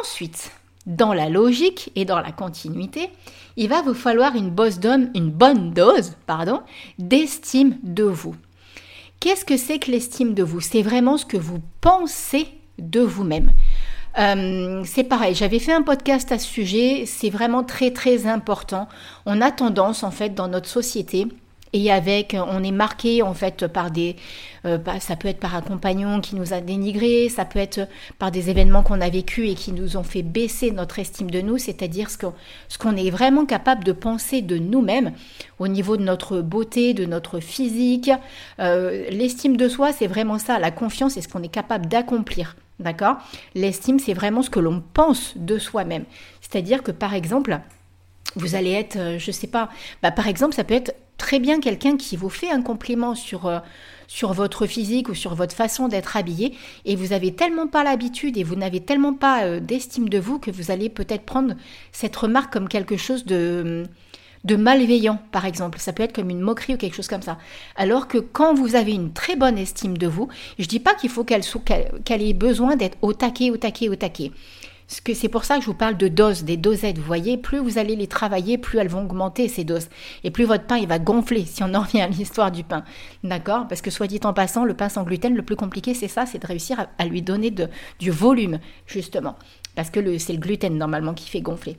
Ensuite, 0.00 0.50
dans 0.86 1.12
la 1.12 1.28
logique 1.28 1.92
et 1.94 2.04
dans 2.04 2.20
la 2.20 2.32
continuité, 2.32 3.10
il 3.56 3.68
va 3.68 3.82
vous 3.82 3.94
falloir 3.94 4.34
une, 4.34 4.50
bonne 4.50 5.72
dose 5.72 6.16
d'estime 6.98 7.76
de 7.82 8.04
vous. 8.04 8.34
Qu'est-ce 9.20 9.44
que 9.44 9.56
c'est 9.56 9.78
que 9.78 9.90
l'estime 9.90 10.34
de 10.34 10.42
vous? 10.42 10.60
C'est 10.60 10.82
vraiment 10.82 11.16
ce 11.16 11.26
que 11.26 11.36
vous 11.36 11.60
pensez 11.80 12.48
de 12.78 13.00
vous-même. 13.00 13.52
Euh, 14.18 14.82
c'est 14.84 15.04
pareil, 15.04 15.34
j'avais 15.34 15.58
fait 15.58 15.72
un 15.72 15.82
podcast 15.82 16.30
à 16.32 16.38
ce 16.38 16.46
sujet, 16.46 17.04
c'est 17.06 17.30
vraiment 17.30 17.64
très 17.64 17.92
très 17.92 18.26
important. 18.26 18.88
On 19.24 19.40
a 19.40 19.50
tendance 19.50 20.02
en 20.02 20.10
fait 20.10 20.34
dans 20.34 20.48
notre 20.48 20.68
société 20.68 21.28
et 21.74 21.90
avec, 21.90 22.36
on 22.36 22.62
est 22.62 22.72
marqué 22.72 23.22
en 23.22 23.32
fait 23.32 23.66
par 23.66 23.90
des, 23.90 24.16
euh, 24.66 24.76
bah, 24.76 25.00
ça 25.00 25.16
peut 25.16 25.28
être 25.28 25.40
par 25.40 25.54
un 25.54 25.62
compagnon 25.62 26.20
qui 26.20 26.36
nous 26.36 26.52
a 26.52 26.60
dénigré, 26.60 27.30
ça 27.30 27.46
peut 27.46 27.58
être 27.58 27.88
par 28.18 28.30
des 28.30 28.50
événements 28.50 28.82
qu'on 28.82 29.00
a 29.00 29.08
vécus 29.08 29.50
et 29.50 29.54
qui 29.54 29.72
nous 29.72 29.96
ont 29.96 30.02
fait 30.02 30.22
baisser 30.22 30.70
notre 30.70 30.98
estime 30.98 31.30
de 31.30 31.40
nous, 31.40 31.56
c'est-à-dire 31.56 32.10
ce 32.10 32.18
qu'on 32.18 32.34
ce 32.68 32.76
qu'on 32.76 32.94
est 32.96 33.08
vraiment 33.08 33.46
capable 33.46 33.84
de 33.84 33.92
penser 33.92 34.42
de 34.42 34.58
nous-mêmes 34.58 35.12
au 35.58 35.68
niveau 35.68 35.96
de 35.96 36.02
notre 36.02 36.42
beauté, 36.42 36.92
de 36.92 37.06
notre 37.06 37.40
physique. 37.40 38.10
Euh, 38.60 39.08
l'estime 39.08 39.56
de 39.56 39.68
soi, 39.68 39.92
c'est 39.92 40.06
vraiment 40.06 40.38
ça, 40.38 40.58
la 40.58 40.70
confiance, 40.70 41.14
c'est 41.14 41.22
ce 41.22 41.28
qu'on 41.28 41.42
est 41.42 41.48
capable 41.48 41.86
d'accomplir. 41.86 42.54
D'accord? 42.78 43.16
L'estime, 43.54 43.98
c'est 43.98 44.14
vraiment 44.14 44.42
ce 44.42 44.50
que 44.50 44.60
l'on 44.60 44.82
pense 44.94 45.34
de 45.36 45.58
soi-même. 45.58 46.04
C'est-à-dire 46.40 46.82
que 46.82 46.90
par 46.90 47.14
exemple, 47.14 47.60
vous 48.36 48.54
allez 48.54 48.72
être, 48.72 48.96
euh, 48.96 49.18
je 49.18 49.30
ne 49.30 49.32
sais 49.32 49.46
pas, 49.46 49.68
bah, 50.02 50.10
par 50.10 50.26
exemple, 50.26 50.54
ça 50.54 50.64
peut 50.64 50.74
être 50.74 50.94
très 51.18 51.38
bien 51.38 51.60
quelqu'un 51.60 51.96
qui 51.96 52.16
vous 52.16 52.30
fait 52.30 52.50
un 52.50 52.62
compliment 52.62 53.14
sur, 53.14 53.46
euh, 53.46 53.60
sur 54.08 54.32
votre 54.32 54.66
physique 54.66 55.08
ou 55.08 55.14
sur 55.14 55.34
votre 55.34 55.54
façon 55.54 55.86
d'être 55.88 56.16
habillé 56.16 56.56
et 56.84 56.96
vous 56.96 57.12
avez 57.12 57.32
tellement 57.34 57.68
pas 57.68 57.84
l'habitude 57.84 58.36
et 58.36 58.42
vous 58.42 58.56
n'avez 58.56 58.80
tellement 58.80 59.14
pas 59.14 59.44
euh, 59.44 59.60
d'estime 59.60 60.08
de 60.08 60.18
vous 60.18 60.38
que 60.38 60.50
vous 60.50 60.70
allez 60.70 60.88
peut-être 60.88 61.22
prendre 61.22 61.54
cette 61.92 62.16
remarque 62.16 62.52
comme 62.52 62.68
quelque 62.68 62.96
chose 62.96 63.24
de 63.24 63.84
de 64.44 64.56
malveillant, 64.56 65.18
par 65.30 65.44
exemple. 65.44 65.78
Ça 65.78 65.92
peut 65.92 66.02
être 66.02 66.14
comme 66.14 66.30
une 66.30 66.40
moquerie 66.40 66.74
ou 66.74 66.78
quelque 66.78 66.96
chose 66.96 67.08
comme 67.08 67.22
ça. 67.22 67.38
Alors 67.76 68.08
que 68.08 68.18
quand 68.18 68.54
vous 68.54 68.74
avez 68.74 68.92
une 68.92 69.12
très 69.12 69.36
bonne 69.36 69.58
estime 69.58 69.96
de 69.96 70.06
vous, 70.06 70.28
je 70.58 70.66
dis 70.66 70.80
pas 70.80 70.94
qu'il 70.94 71.10
faut 71.10 71.24
qu'elle 71.24 72.22
ait 72.22 72.32
besoin 72.32 72.76
d'être 72.76 72.98
au 73.02 73.12
taquet, 73.12 73.50
au 73.50 73.56
taquet, 73.56 73.88
au 73.88 73.96
taquet. 73.96 74.32
C'est 74.88 75.28
pour 75.28 75.44
ça 75.44 75.56
que 75.56 75.62
je 75.62 75.66
vous 75.66 75.74
parle 75.74 75.96
de 75.96 76.08
doses, 76.08 76.44
des 76.44 76.58
dosettes. 76.58 76.98
Vous 76.98 77.04
voyez, 77.04 77.38
plus 77.38 77.58
vous 77.58 77.78
allez 77.78 77.96
les 77.96 78.08
travailler, 78.08 78.58
plus 78.58 78.78
elles 78.78 78.88
vont 78.88 79.04
augmenter 79.04 79.48
ces 79.48 79.64
doses. 79.64 79.88
Et 80.22 80.30
plus 80.30 80.44
votre 80.44 80.64
pain, 80.64 80.76
il 80.76 80.86
va 80.86 80.98
gonfler, 80.98 81.46
si 81.46 81.62
on 81.62 81.72
en 81.72 81.80
revient 81.80 82.02
à 82.02 82.08
l'histoire 82.08 82.52
du 82.52 82.62
pain. 82.62 82.84
D'accord? 83.24 83.66
Parce 83.68 83.80
que 83.80 83.90
soit 83.90 84.06
dit 84.06 84.20
en 84.24 84.34
passant, 84.34 84.64
le 84.64 84.74
pain 84.74 84.90
sans 84.90 85.04
gluten, 85.04 85.34
le 85.34 85.42
plus 85.42 85.56
compliqué, 85.56 85.94
c'est 85.94 86.08
ça, 86.08 86.26
c'est 86.26 86.40
de 86.40 86.46
réussir 86.46 86.86
à, 86.98 87.06
lui 87.06 87.22
donner 87.22 87.50
du 88.00 88.10
volume, 88.10 88.58
justement. 88.86 89.36
Parce 89.74 89.88
que 89.88 90.18
c'est 90.18 90.34
le 90.34 90.38
gluten, 90.38 90.76
normalement, 90.76 91.14
qui 91.14 91.30
fait 91.30 91.40
gonfler. 91.40 91.78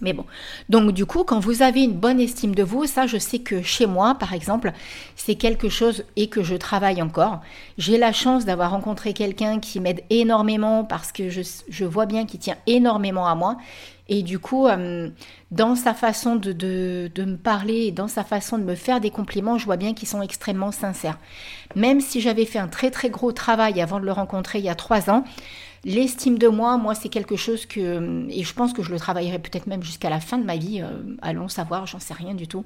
Mais 0.00 0.12
bon, 0.12 0.24
donc 0.68 0.92
du 0.92 1.06
coup, 1.06 1.24
quand 1.24 1.40
vous 1.40 1.62
avez 1.62 1.82
une 1.82 1.94
bonne 1.94 2.20
estime 2.20 2.54
de 2.54 2.62
vous, 2.62 2.86
ça 2.86 3.06
je 3.06 3.18
sais 3.18 3.40
que 3.40 3.62
chez 3.62 3.86
moi, 3.86 4.14
par 4.14 4.32
exemple, 4.32 4.72
c'est 5.16 5.34
quelque 5.34 5.68
chose 5.68 6.04
et 6.16 6.28
que 6.28 6.42
je 6.42 6.54
travaille 6.54 7.02
encore. 7.02 7.40
J'ai 7.78 7.98
la 7.98 8.12
chance 8.12 8.44
d'avoir 8.44 8.70
rencontré 8.70 9.12
quelqu'un 9.12 9.58
qui 9.58 9.80
m'aide 9.80 10.02
énormément 10.10 10.84
parce 10.84 11.10
que 11.10 11.28
je, 11.30 11.84
vois 11.84 12.06
bien 12.06 12.26
qu'il 12.26 12.40
tient 12.40 12.56
énormément 12.66 13.26
à 13.26 13.34
moi. 13.34 13.56
Et 14.10 14.22
du 14.22 14.38
coup, 14.38 14.66
euh, 14.66 15.10
dans 15.50 15.74
sa 15.74 15.92
façon 15.92 16.36
de, 16.36 16.52
de, 16.52 17.24
me 17.24 17.36
parler 17.36 17.90
dans 17.90 18.08
sa 18.08 18.24
façon 18.24 18.56
de 18.56 18.62
me 18.62 18.74
faire 18.74 19.00
des 19.00 19.10
compliments, 19.10 19.58
je 19.58 19.66
vois 19.66 19.76
bien 19.76 19.92
qu'ils 19.92 20.08
sont 20.08 20.22
extrêmement 20.22 20.72
sincères. 20.72 21.18
Même 21.74 22.00
si 22.00 22.22
j'avais 22.22 22.46
fait 22.46 22.58
un 22.58 22.68
très 22.68 22.90
très 22.90 23.10
gros 23.10 23.32
travail 23.32 23.82
avant 23.82 24.00
de 24.00 24.06
le 24.06 24.12
rencontrer 24.12 24.60
il 24.60 24.64
y 24.64 24.70
a 24.70 24.74
trois 24.74 25.10
ans, 25.10 25.24
L'estime 25.84 26.38
de 26.38 26.48
moi, 26.48 26.76
moi, 26.76 26.94
c'est 26.94 27.08
quelque 27.08 27.36
chose 27.36 27.66
que, 27.66 28.26
et 28.28 28.42
je 28.42 28.54
pense 28.54 28.72
que 28.72 28.82
je 28.82 28.90
le 28.90 28.98
travaillerai 28.98 29.38
peut-être 29.38 29.66
même 29.66 29.82
jusqu'à 29.82 30.10
la 30.10 30.20
fin 30.20 30.38
de 30.38 30.44
ma 30.44 30.56
vie, 30.56 30.80
euh, 30.82 31.16
allons 31.22 31.48
savoir, 31.48 31.86
j'en 31.86 32.00
sais 32.00 32.14
rien 32.14 32.34
du 32.34 32.48
tout. 32.48 32.64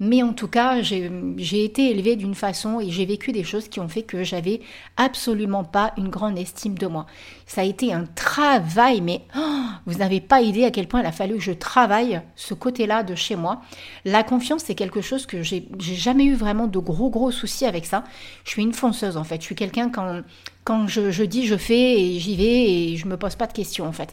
Mais 0.00 0.22
en 0.22 0.32
tout 0.32 0.46
cas, 0.46 0.80
j'ai 0.80 1.64
été 1.64 1.90
élevée 1.90 2.14
d'une 2.14 2.34
façon 2.36 2.78
et 2.80 2.90
j'ai 2.90 3.04
vécu 3.04 3.32
des 3.32 3.42
choses 3.42 3.68
qui 3.68 3.80
ont 3.80 3.88
fait 3.88 4.02
que 4.02 4.22
j'avais 4.22 4.60
absolument 4.96 5.64
pas 5.64 5.92
une 5.96 6.08
grande 6.08 6.38
estime 6.38 6.78
de 6.78 6.86
moi. 6.86 7.06
Ça 7.46 7.62
a 7.62 7.64
été 7.64 7.92
un 7.92 8.04
travail, 8.04 9.00
mais 9.00 9.22
oh, 9.36 9.64
vous 9.86 9.98
n'avez 9.98 10.20
pas 10.20 10.40
idée 10.40 10.64
à 10.64 10.70
quel 10.70 10.86
point 10.86 11.00
il 11.00 11.06
a 11.06 11.12
fallu 11.12 11.36
que 11.36 11.42
je 11.42 11.52
travaille 11.52 12.20
ce 12.36 12.54
côté-là 12.54 13.02
de 13.02 13.16
chez 13.16 13.34
moi. 13.34 13.60
La 14.04 14.22
confiance, 14.22 14.62
c'est 14.64 14.76
quelque 14.76 15.00
chose 15.00 15.26
que 15.26 15.42
j'ai 15.42 15.66
jamais 15.80 16.24
eu 16.24 16.34
vraiment 16.34 16.68
de 16.68 16.78
gros 16.78 17.10
gros 17.10 17.32
soucis 17.32 17.66
avec 17.66 17.84
ça. 17.84 18.04
Je 18.44 18.50
suis 18.50 18.62
une 18.62 18.74
fonceuse 18.74 19.16
en 19.16 19.24
fait. 19.24 19.40
Je 19.40 19.46
suis 19.46 19.56
quelqu'un 19.56 19.90
quand 19.90 20.22
quand 20.62 20.86
je, 20.86 21.10
je 21.10 21.24
dis 21.24 21.46
je 21.46 21.56
fais 21.56 21.98
et 21.98 22.18
j'y 22.20 22.36
vais 22.36 22.70
et 22.70 22.96
je 22.96 23.06
me 23.06 23.16
pose 23.16 23.36
pas 23.36 23.46
de 23.46 23.54
questions 23.54 23.86
en 23.86 23.92
fait 23.92 24.12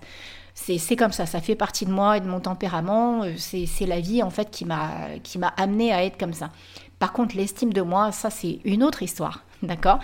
c'est 0.55 0.95
comme 0.95 1.11
ça, 1.11 1.25
ça 1.25 1.41
fait 1.41 1.55
partie 1.55 1.85
de 1.85 1.91
moi 1.91 2.17
et 2.17 2.21
de 2.21 2.27
mon 2.27 2.39
tempérament. 2.39 3.23
Euh, 3.23 3.33
c'est 3.37 3.85
la 3.85 3.99
vie 3.99 4.23
en 4.23 4.29
fait 4.29 4.49
qui 4.49 4.65
m'a 4.65 5.47
amené 5.57 5.93
à 5.93 6.03
être 6.03 6.17
comme 6.17 6.33
ça. 6.33 6.49
Par 6.97 7.11
contre, 7.13 7.35
l'estime 7.35 7.73
de 7.73 7.81
moi, 7.81 8.11
ça 8.11 8.29
c'est 8.29 8.59
une 8.63 8.83
autre 8.83 9.03
histoire, 9.03 9.43
d'accord? 9.63 9.99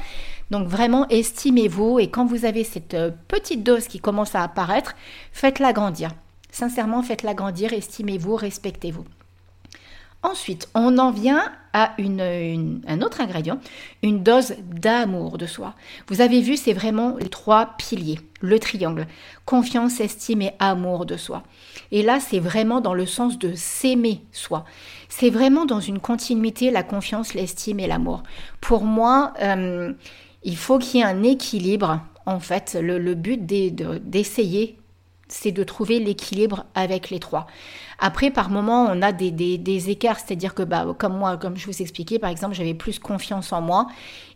Donc 0.51 0.67
vraiment, 0.67 1.07
estimez-vous 1.07 1.99
et 1.99 2.09
quand 2.09 2.25
vous 2.25 2.45
avez 2.45 2.65
cette 2.65 2.93
euh, 2.93 3.11
petite 3.29 3.63
dose 3.63 3.87
qui 3.87 3.99
commence 3.99 4.35
à 4.35 4.43
apparaître, 4.43 4.95
faites-la 5.31 5.71
grandir. 5.71 6.11
Sincèrement, 6.51 7.01
faites-la 7.01 7.33
grandir, 7.33 7.71
estimez-vous, 7.71 8.35
respectez-vous. 8.35 9.05
Ensuite, 10.23 10.69
on 10.75 10.99
en 10.99 11.09
vient 11.09 11.51
à 11.73 11.95
un 11.97 13.01
autre 13.01 13.21
ingrédient, 13.21 13.59
une 14.03 14.21
dose 14.21 14.53
d'amour 14.61 15.39
de 15.39 15.47
soi. 15.47 15.73
Vous 16.07 16.21
avez 16.21 16.41
vu, 16.41 16.57
c'est 16.57 16.73
vraiment 16.73 17.15
les 17.17 17.29
trois 17.29 17.73
piliers, 17.77 18.19
le 18.41 18.59
triangle, 18.59 19.07
confiance, 19.45 19.99
estime 19.99 20.43
et 20.43 20.53
amour 20.59 21.07
de 21.07 21.17
soi. 21.17 21.43
Et 21.91 22.03
là, 22.03 22.19
c'est 22.19 22.39
vraiment 22.39 22.81
dans 22.81 22.93
le 22.93 23.07
sens 23.07 23.39
de 23.39 23.53
s'aimer 23.55 24.21
soi. 24.31 24.65
C'est 25.09 25.31
vraiment 25.31 25.65
dans 25.65 25.79
une 25.79 25.99
continuité, 25.99 26.69
la 26.69 26.83
confiance, 26.83 27.33
l'estime 27.33 27.79
et 27.79 27.87
l'amour. 27.87 28.21
Pour 28.59 28.83
moi, 28.83 29.33
euh, 29.41 29.93
il 30.43 30.57
faut 30.57 30.77
qu'il 30.77 30.99
y 30.99 31.03
ait 31.03 31.05
un 31.05 31.23
équilibre. 31.23 32.01
En 32.27 32.39
fait, 32.39 32.77
le, 32.79 32.99
le 32.99 33.15
but 33.15 33.43
d'essayer 33.43 34.77
c'est 35.31 35.51
de 35.51 35.63
trouver 35.63 35.99
l'équilibre 35.99 36.65
avec 36.75 37.09
les 37.09 37.19
trois. 37.19 37.47
Après, 37.99 38.31
par 38.31 38.49
moment, 38.49 38.87
on 38.89 39.01
a 39.01 39.11
des, 39.11 39.89
écarts, 39.89 40.19
c'est-à-dire 40.19 40.55
que, 40.55 40.63
bah, 40.63 40.87
comme 40.97 41.17
moi, 41.17 41.37
comme 41.37 41.55
je 41.55 41.67
vous 41.67 41.81
expliquais, 41.81 42.19
par 42.19 42.29
exemple, 42.29 42.55
j'avais 42.55 42.73
plus 42.73 42.99
confiance 42.99 43.53
en 43.53 43.61
moi 43.61 43.87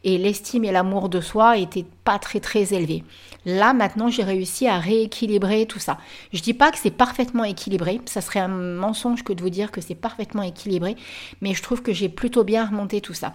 et 0.04 0.18
l'estime 0.18 0.64
et 0.66 0.72
l'amour 0.72 1.10
de 1.10 1.20
soi 1.20 1.58
n'étaient 1.58 1.86
pas 2.04 2.20
très 2.20 2.40
très 2.40 2.74
élevés. 2.74 3.04
Là, 3.46 3.74
maintenant, 3.74 4.10
j'ai 4.10 4.24
réussi 4.24 4.68
à 4.68 4.78
rééquilibrer 4.78 5.66
tout 5.66 5.80
ça. 5.80 5.98
Je 6.32 6.42
dis 6.42 6.54
pas 6.54 6.72
que 6.72 6.78
c'est 6.78 6.92
parfaitement 6.92 7.44
équilibré, 7.44 8.02
ça 8.06 8.22
serait 8.22 8.40
un 8.40 8.48
mensonge 8.48 9.24
que 9.24 9.34
de 9.34 9.42
vous 9.42 9.50
dire 9.50 9.72
que 9.72 9.82
c'est 9.82 9.96
parfaitement 9.96 10.44
équilibré, 10.44 10.96
mais 11.42 11.54
je 11.54 11.64
trouve 11.64 11.82
que 11.82 11.92
j'ai 11.92 12.10
plutôt 12.10 12.44
bien 12.44 12.66
remonté 12.66 13.02
tout 13.02 13.16
ça. 13.16 13.34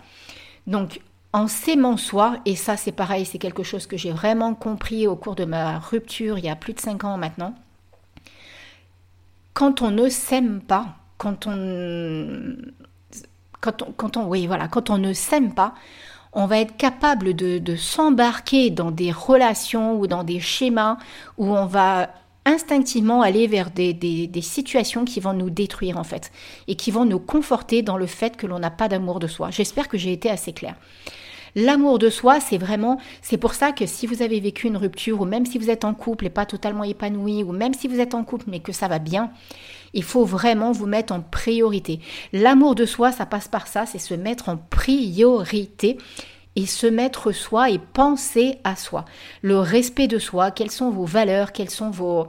Donc, 0.67 1.01
en 1.33 1.47
s'aimant 1.47 1.97
soi, 1.97 2.39
et 2.45 2.57
ça 2.57 2.77
c'est 2.77 2.93
pareil, 2.93 3.25
c'est 3.25 3.39
quelque 3.39 3.63
chose 3.63 3.87
que 3.87 3.97
j'ai 3.97 4.13
vraiment 4.13 4.55
compris 4.55 5.07
au 5.07 5.17
cours 5.17 5.37
de 5.37 5.45
ma 5.45 5.79
rupture 5.79 6.39
il 6.39 6.45
y 6.45 6.49
a 6.49 6.57
plus 6.57 6.73
de 6.73 6.81
5 6.81 7.05
ans 7.05 7.17
maintenant, 7.17 7.55
quand 9.55 9.83
on 9.83 9.91
ne 9.91 10.09
s'aime 10.09 10.61
pas, 10.61 10.97
quand 11.19 11.47
on, 11.47 12.57
quand 13.61 14.17
on, 14.17 14.27
voilà, 14.47 14.69
quand 14.69 14.91
on 14.91 14.99
ne 14.99 15.13
s'aime 15.13 15.55
pas, 15.55 15.75
on 16.33 16.47
va 16.47 16.61
être 16.61 16.77
capable 16.77 17.35
de, 17.35 17.59
de 17.59 17.77
s'embarquer 17.77 18.71
dans 18.71 18.91
des 18.91 19.13
relations 19.13 19.99
ou 19.99 20.07
dans 20.07 20.25
des 20.25 20.41
schémas 20.41 20.97
où 21.39 21.55
on 21.55 21.67
va 21.67 22.11
instinctivement 22.45 23.23
aller 23.23 23.47
vers 23.47 23.71
des, 23.71 24.31
situations 24.43 25.05
qui 25.05 25.21
vont 25.21 25.33
nous 25.33 25.51
détruire 25.51 25.99
en 25.99 26.05
fait 26.05 26.33
et 26.69 26.75
qui 26.75 26.91
vont 26.91 27.05
nous 27.05 27.19
conforter 27.19 27.83
dans 27.83 27.97
le 27.97 28.07
fait 28.07 28.37
que 28.37 28.47
l'on 28.47 28.59
n'a 28.59 28.71
pas 28.71 28.89
d'amour 28.89 29.21
de 29.21 29.27
soi. 29.27 29.51
J'espère 29.51 29.89
que 29.89 29.99
j'ai 29.99 30.13
été 30.13 30.31
assez 30.31 30.53
claire. 30.53 30.77
L'amour 31.57 31.99
de 31.99 32.11
soi, 32.11 32.39
c'est 32.39 32.59
vraiment, 32.59 33.01
c'est 33.23 33.37
pour 33.37 33.55
ça 33.55 33.73
que 33.73 33.85
si 33.85 34.07
vous 34.07 34.23
avez 34.23 34.39
vécu 34.39 34.69
une 34.69 34.77
rupture, 34.77 35.21
ou 35.21 35.25
même 35.25 35.47
si 35.47 35.59
vous 35.59 35.69
êtes 35.69 35.85
en 35.85 35.95
couple 35.95 36.27
et 36.27 36.31
pas 36.31 36.47
totalement 36.47 36.85
épanoui, 36.85 37.43
ou 37.43 37.53
même 37.53 37.75
si 37.75 37.89
vous 37.89 37.99
êtes 37.99 38.15
en 38.15 38.23
couple 38.23 38.45
mais 38.49 38.61
que 38.61 38.73
ça 38.73 38.87
va 38.87 39.01
bien, 39.01 39.33
il 39.93 40.05
faut 40.05 40.25
vraiment 40.25 40.71
vous 40.71 40.87
mettre 40.87 41.13
en 41.13 41.21
priorité. 41.21 41.99
L'amour 42.33 42.77
de 42.77 42.87
soi, 42.87 43.11
ça 43.11 43.27
passe 43.27 43.49
par 43.49 43.67
ça, 43.67 43.85
c'est 43.85 43.99
se 43.99 44.15
mettre 44.15 44.49
en 44.49 44.57
priorité 44.57 45.99
et 46.57 46.67
se 46.67 46.87
mettre 46.87 47.33
soi 47.33 47.71
et 47.71 47.79
penser 47.79 48.59
à 48.65 48.77
soi. 48.77 49.05
Le 49.43 49.59
respect 49.59 50.09
de 50.09 50.19
soi, 50.19 50.51
quelles 50.51 50.71
sont 50.71 50.91
vos 50.91 51.05
valeurs, 51.05 51.53
quelles 51.53 51.71
sont 51.71 51.91
vos, 51.91 52.29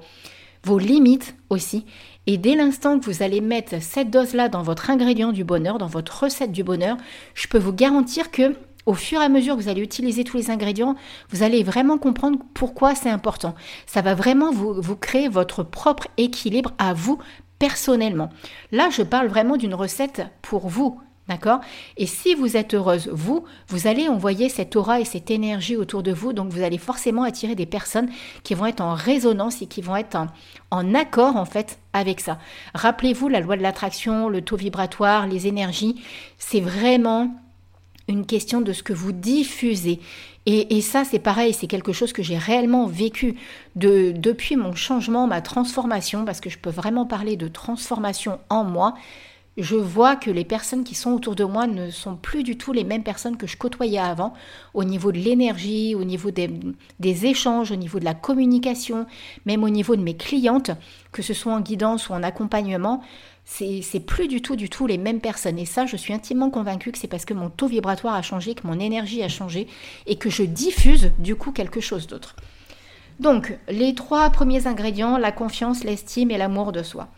limites 0.78 1.36
aussi. 1.50 1.86
Et 2.28 2.38
dès 2.38 2.56
l'instant 2.56 3.00
que 3.00 3.06
vous 3.06 3.24
allez 3.24 3.42
mettre 3.42 3.82
cette 3.82 4.12
dose-là 4.12 4.48
dans 4.48 4.62
votre 4.62 4.90
ingrédient 4.90 5.32
du 5.32 5.44
bonheur, 5.44 5.80
dans 5.80 5.88
votre 5.88 6.24
recette 6.24 6.52
du 6.52 6.64
bonheur, 6.64 6.98
je 7.34 7.48
peux 7.48 7.58
vous 7.58 7.74
garantir 7.74 8.30
que 8.32 8.56
au 8.86 8.94
fur 8.94 9.22
et 9.22 9.26
à 9.26 9.30
mesure 9.30 9.56
que 9.56 9.62
vous 9.62 9.70
allez 9.70 9.82
utiliser 9.82 10.24
tous 10.24 10.38
les 10.38 10.50
ingrédients, 10.50 10.96
vous 11.30 11.44
allez 11.44 11.64
vraiment 11.64 11.98
comprendre 11.98 12.40
pourquoi 12.54 12.96
c'est 12.96 13.10
important. 13.10 13.54
Ça 13.86 14.02
va 14.02 14.16
vraiment 14.16 14.52
vous, 14.52 14.74
vous 14.82 14.96
créer 14.96 15.30
votre 15.30 15.64
propre 15.64 16.08
équilibre 16.18 16.72
à 16.80 16.94
vous 16.94 17.20
personnellement. 17.60 18.30
Là, 18.72 18.90
je 18.90 19.04
parle 19.04 19.28
vraiment 19.28 19.56
d'une 19.56 19.76
recette 19.76 20.24
pour 20.42 20.68
vous, 20.68 21.00
D'accord? 21.32 21.62
Et 21.96 22.08
si 22.08 22.36
vous 22.36 22.58
êtes 22.58 22.74
heureuse, 22.74 23.10
vous, 23.14 23.46
vous 23.70 23.88
allez 23.88 24.10
envoyer 24.10 24.50
cette 24.50 24.76
aura 24.76 25.00
et 25.00 25.06
cette 25.06 25.32
énergie 25.32 25.78
autour 25.78 26.04
de 26.04 26.12
vous. 26.12 26.34
Donc 26.34 26.52
vous 26.52 26.62
allez 26.62 26.78
forcément 26.78 27.24
attirer 27.24 27.56
des 27.56 27.66
personnes 27.66 28.10
qui 28.44 28.54
vont 28.54 28.66
être 28.66 28.82
en 28.82 28.96
résonance 28.96 29.62
et 29.62 29.66
qui 29.66 29.82
vont 29.82 29.96
être 29.96 30.18
en, 30.72 30.94
accord 30.94 31.38
en 31.38 31.46
fait 31.46 31.80
avec 31.94 32.20
ça. 32.20 32.38
Rappelez-vous 32.74 33.30
la 33.30 33.40
loi 33.40 33.56
de 33.56 33.62
l'attraction, 33.62 34.28
le 34.28 34.42
taux 34.42 34.58
vibratoire, 34.58 35.26
les 35.26 35.48
énergies. 35.48 36.04
C'est 36.38 36.60
vraiment 36.60 37.34
une 38.10 38.26
question 38.26 38.60
de 38.60 38.74
ce 38.74 38.84
que 38.84 38.92
vous 38.92 39.14
diffusez. 39.14 40.02
Et, 40.46 40.82
ça, 40.82 41.06
c'est 41.06 41.20
pareil, 41.20 41.54
c'est 41.54 41.68
quelque 41.68 41.94
chose 41.94 42.12
que 42.12 42.24
j'ai 42.24 42.38
réellement 42.38 42.88
vécu 42.88 43.36
de, 43.78 44.12
depuis 44.12 44.58
mon 44.58 44.76
changement, 44.76 45.28
ma 45.28 45.40
transformation, 45.40 46.26
parce 46.26 46.42
que 46.42 46.50
je 46.50 46.58
peux 46.58 46.72
vraiment 46.72 47.06
parler 47.06 47.38
de 47.38 47.48
transformation 47.48 48.40
en 48.50 48.66
moi. 48.66 48.96
Je 49.58 49.76
vois 49.76 50.16
que 50.16 50.32
les 50.32 50.46
personnes 50.46 50.86
qui 50.86 50.96
sont 50.96 51.12
autour 51.12 51.36
de 51.36 51.44
moi 51.44 51.68
ne 51.68 51.90
sont 51.90 52.16
plus 52.16 52.44
du 52.44 52.58
tout 52.58 52.72
les 52.72 52.86
mêmes 52.86 53.04
personnes 53.04 53.36
que 53.36 53.48
je 53.48 53.58
côtoyais 53.58 54.00
avant, 54.00 54.34
au 54.74 54.86
niveau 54.86 55.12
de 55.12 55.18
l'énergie, 55.18 55.94
au 55.94 56.06
niveau 56.06 56.32
des, 56.32 57.26
échanges, 57.26 57.72
au 57.72 57.76
niveau 57.76 58.00
de 58.00 58.06
la 58.06 58.14
communication, 58.14 59.06
même 59.46 59.66
au 59.66 59.70
niveau 59.70 59.98
de 59.98 60.02
mes 60.02 60.16
clientes, 60.16 60.72
que 61.12 61.22
ce 61.22 61.34
soit 61.34 61.54
en 61.54 61.60
guidance 61.60 62.08
ou 62.10 62.14
en 62.14 62.24
accompagnement 62.24 63.02
c'est 63.44 64.06
plus 64.06 64.28
du 64.28 64.42
tout, 64.42 64.56
du 64.56 64.70
tout 64.70 64.88
les 64.88 64.98
mêmes 64.98 65.20
personnes. 65.20 65.60
Et 65.60 65.66
ça, 65.66 65.86
je 65.86 65.98
suis 65.98 66.14
intimement 66.14 66.50
convaincue 66.50 66.92
que 66.92 66.98
c'est 66.98 67.08
parce 67.08 67.26
que 67.26 67.34
mon 67.34 67.50
taux 67.50 67.68
vibratoire 67.68 68.14
a 68.16 68.22
changé, 68.22 68.56
que 68.56 68.66
mon 68.66 68.80
énergie 68.80 69.24
a 69.24 69.28
changé 69.28 69.68
et 70.06 70.16
que 70.16 70.30
je 70.30 70.44
diffuse 70.44 71.12
du 71.20 71.36
coup 71.36 71.52
quelque 71.52 71.82
chose 71.82 72.08
d'autre. 72.08 72.36
Donc, 73.20 73.58
les 73.68 73.94
trois 73.94 74.30
premiers 74.30 74.68
ingrédients, 74.68 75.18
la 75.18 75.32
confiance, 75.32 75.84
l'estime 75.84 76.32
et 76.32 76.38
l'amour 76.38 76.72
de 76.72 76.82
soi. 76.82 77.10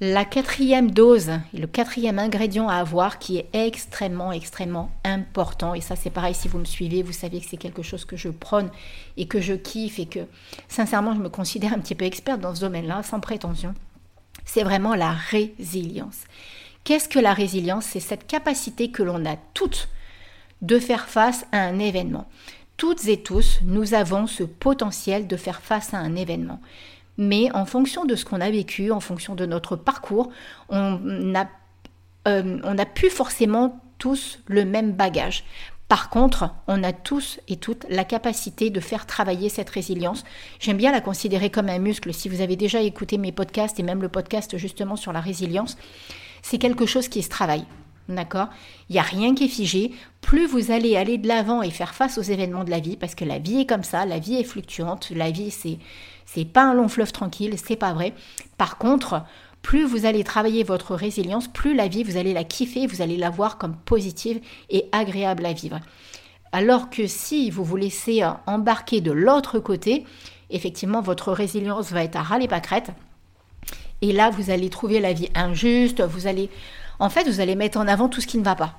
La 0.00 0.24
quatrième 0.24 0.90
dose, 0.90 1.30
le 1.52 1.66
quatrième 1.66 2.18
ingrédient 2.18 2.68
à 2.68 2.76
avoir 2.76 3.18
qui 3.18 3.36
est 3.36 3.48
extrêmement, 3.52 4.32
extrêmement 4.32 4.90
important, 5.04 5.74
et 5.74 5.82
ça 5.82 5.94
c'est 5.94 6.08
pareil, 6.08 6.34
si 6.34 6.48
vous 6.48 6.58
me 6.58 6.64
suivez, 6.64 7.02
vous 7.02 7.12
savez 7.12 7.38
que 7.38 7.46
c'est 7.46 7.58
quelque 7.58 7.82
chose 7.82 8.06
que 8.06 8.16
je 8.16 8.30
prône 8.30 8.70
et 9.18 9.26
que 9.26 9.42
je 9.42 9.52
kiffe 9.52 9.98
et 9.98 10.06
que 10.06 10.20
sincèrement 10.68 11.14
je 11.14 11.20
me 11.20 11.28
considère 11.28 11.74
un 11.74 11.80
petit 11.80 11.94
peu 11.94 12.06
experte 12.06 12.40
dans 12.40 12.54
ce 12.54 12.62
domaine-là, 12.62 13.02
sans 13.02 13.20
prétention 13.20 13.74
c'est 14.44 14.64
vraiment 14.64 14.94
la 14.94 15.12
résilience. 15.12 16.24
Qu'est-ce 16.84 17.08
que 17.08 17.18
la 17.18 17.34
résilience? 17.34 17.84
C'est 17.84 18.00
cette 18.00 18.26
capacité 18.26 18.90
que 18.90 19.02
l'on 19.02 19.24
a 19.24 19.36
toutes 19.54 19.88
de 20.62 20.78
faire 20.78 21.08
face 21.08 21.46
à 21.52 21.58
un 21.58 21.78
événement. 21.78 22.28
Toutes 22.76 23.06
et 23.06 23.22
tous, 23.22 23.60
nous 23.62 23.94
avons 23.94 24.26
ce 24.26 24.42
potentiel 24.42 25.26
de 25.26 25.36
faire 25.36 25.60
face 25.60 25.94
à 25.94 25.98
un 25.98 26.16
événement. 26.16 26.60
Mais 27.20 27.52
en 27.52 27.66
fonction 27.66 28.06
de 28.06 28.16
ce 28.16 28.24
qu'on 28.24 28.40
a 28.40 28.50
vécu, 28.50 28.90
en 28.90 28.98
fonction 28.98 29.34
de 29.34 29.44
notre 29.44 29.76
parcours, 29.76 30.30
on 30.70 30.98
n'a 31.04 31.50
euh, 32.26 32.84
plus 32.94 33.10
forcément 33.10 33.78
tous 33.98 34.38
le 34.46 34.64
même 34.64 34.92
bagage. 34.92 35.44
Par 35.86 36.08
contre, 36.08 36.48
on 36.66 36.82
a 36.82 36.94
tous 36.94 37.38
et 37.46 37.56
toutes 37.56 37.84
la 37.90 38.04
capacité 38.04 38.70
de 38.70 38.80
faire 38.80 39.04
travailler 39.04 39.50
cette 39.50 39.68
résilience. 39.68 40.24
J'aime 40.60 40.78
bien 40.78 40.92
la 40.92 41.02
considérer 41.02 41.50
comme 41.50 41.68
un 41.68 41.78
muscle. 41.78 42.14
Si 42.14 42.30
vous 42.30 42.40
avez 42.40 42.56
déjà 42.56 42.80
écouté 42.80 43.18
mes 43.18 43.32
podcasts 43.32 43.78
et 43.78 43.82
même 43.82 44.00
le 44.00 44.08
podcast 44.08 44.56
justement 44.56 44.96
sur 44.96 45.12
la 45.12 45.20
résilience, 45.20 45.76
c'est 46.40 46.56
quelque 46.58 46.86
chose 46.86 47.08
qui 47.08 47.22
se 47.22 47.28
travaille. 47.28 47.66
D'accord? 48.08 48.48
Il 48.88 48.94
n'y 48.94 48.98
a 48.98 49.02
rien 49.02 49.34
qui 49.34 49.44
est 49.44 49.48
figé. 49.48 49.92
Plus 50.22 50.46
vous 50.46 50.70
allez 50.70 50.96
aller 50.96 51.18
de 51.18 51.28
l'avant 51.28 51.60
et 51.60 51.70
faire 51.70 51.94
face 51.94 52.16
aux 52.16 52.22
événements 52.22 52.64
de 52.64 52.70
la 52.70 52.80
vie, 52.80 52.96
parce 52.96 53.14
que 53.14 53.24
la 53.26 53.38
vie 53.38 53.60
est 53.60 53.66
comme 53.66 53.84
ça, 53.84 54.06
la 54.06 54.18
vie 54.18 54.36
est 54.36 54.44
fluctuante, 54.44 55.10
la 55.14 55.30
vie 55.30 55.50
c'est 55.50 55.78
c'est 56.32 56.44
pas 56.44 56.62
un 56.62 56.74
long 56.74 56.88
fleuve 56.88 57.10
tranquille, 57.10 57.56
c'est 57.56 57.76
pas 57.76 57.92
vrai. 57.92 58.14
Par 58.56 58.78
contre, 58.78 59.24
plus 59.62 59.84
vous 59.84 60.06
allez 60.06 60.22
travailler 60.22 60.62
votre 60.62 60.94
résilience, 60.94 61.48
plus 61.48 61.74
la 61.74 61.88
vie, 61.88 62.04
vous 62.04 62.16
allez 62.16 62.32
la 62.32 62.44
kiffer, 62.44 62.86
vous 62.86 63.02
allez 63.02 63.16
la 63.16 63.30
voir 63.30 63.58
comme 63.58 63.74
positive 63.74 64.40
et 64.68 64.88
agréable 64.92 65.44
à 65.44 65.52
vivre. 65.52 65.80
Alors 66.52 66.88
que 66.88 67.08
si 67.08 67.50
vous 67.50 67.64
vous 67.64 67.76
laissez 67.76 68.22
euh, 68.22 68.30
embarquer 68.46 69.00
de 69.00 69.10
l'autre 69.10 69.58
côté, 69.58 70.04
effectivement, 70.50 71.00
votre 71.00 71.32
résilience 71.32 71.90
va 71.90 72.04
être 72.04 72.16
à 72.16 72.22
râler 72.22 72.46
pâquerette. 72.46 72.90
Et 74.00 74.12
là, 74.12 74.30
vous 74.30 74.50
allez 74.50 74.70
trouver 74.70 75.00
la 75.00 75.12
vie 75.12 75.30
injuste, 75.34 76.00
vous 76.00 76.28
allez, 76.28 76.48
en 77.00 77.10
fait, 77.10 77.28
vous 77.28 77.40
allez 77.40 77.56
mettre 77.56 77.78
en 77.78 77.88
avant 77.88 78.08
tout 78.08 78.20
ce 78.20 78.26
qui 78.28 78.38
ne 78.38 78.44
va 78.44 78.54
pas 78.54 78.76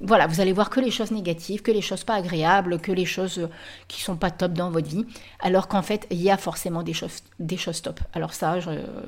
voilà, 0.00 0.26
vous 0.26 0.40
allez 0.40 0.52
voir 0.52 0.70
que 0.70 0.80
les 0.80 0.90
choses 0.90 1.10
négatives, 1.10 1.62
que 1.62 1.70
les 1.70 1.82
choses 1.82 2.04
pas 2.04 2.14
agréables, 2.14 2.80
que 2.80 2.92
les 2.92 3.04
choses 3.04 3.38
euh, 3.38 3.48
qui 3.86 4.00
sont 4.00 4.16
pas 4.16 4.30
top 4.30 4.52
dans 4.52 4.70
votre 4.70 4.88
vie, 4.88 5.04
alors 5.40 5.68
qu'en 5.68 5.82
fait, 5.82 6.06
il 6.10 6.20
y 6.22 6.30
a 6.30 6.36
forcément 6.36 6.82
des 6.82 6.94
choses, 6.94 7.82
top. 7.82 8.00
Alors 8.14 8.32
ça, 8.32 8.56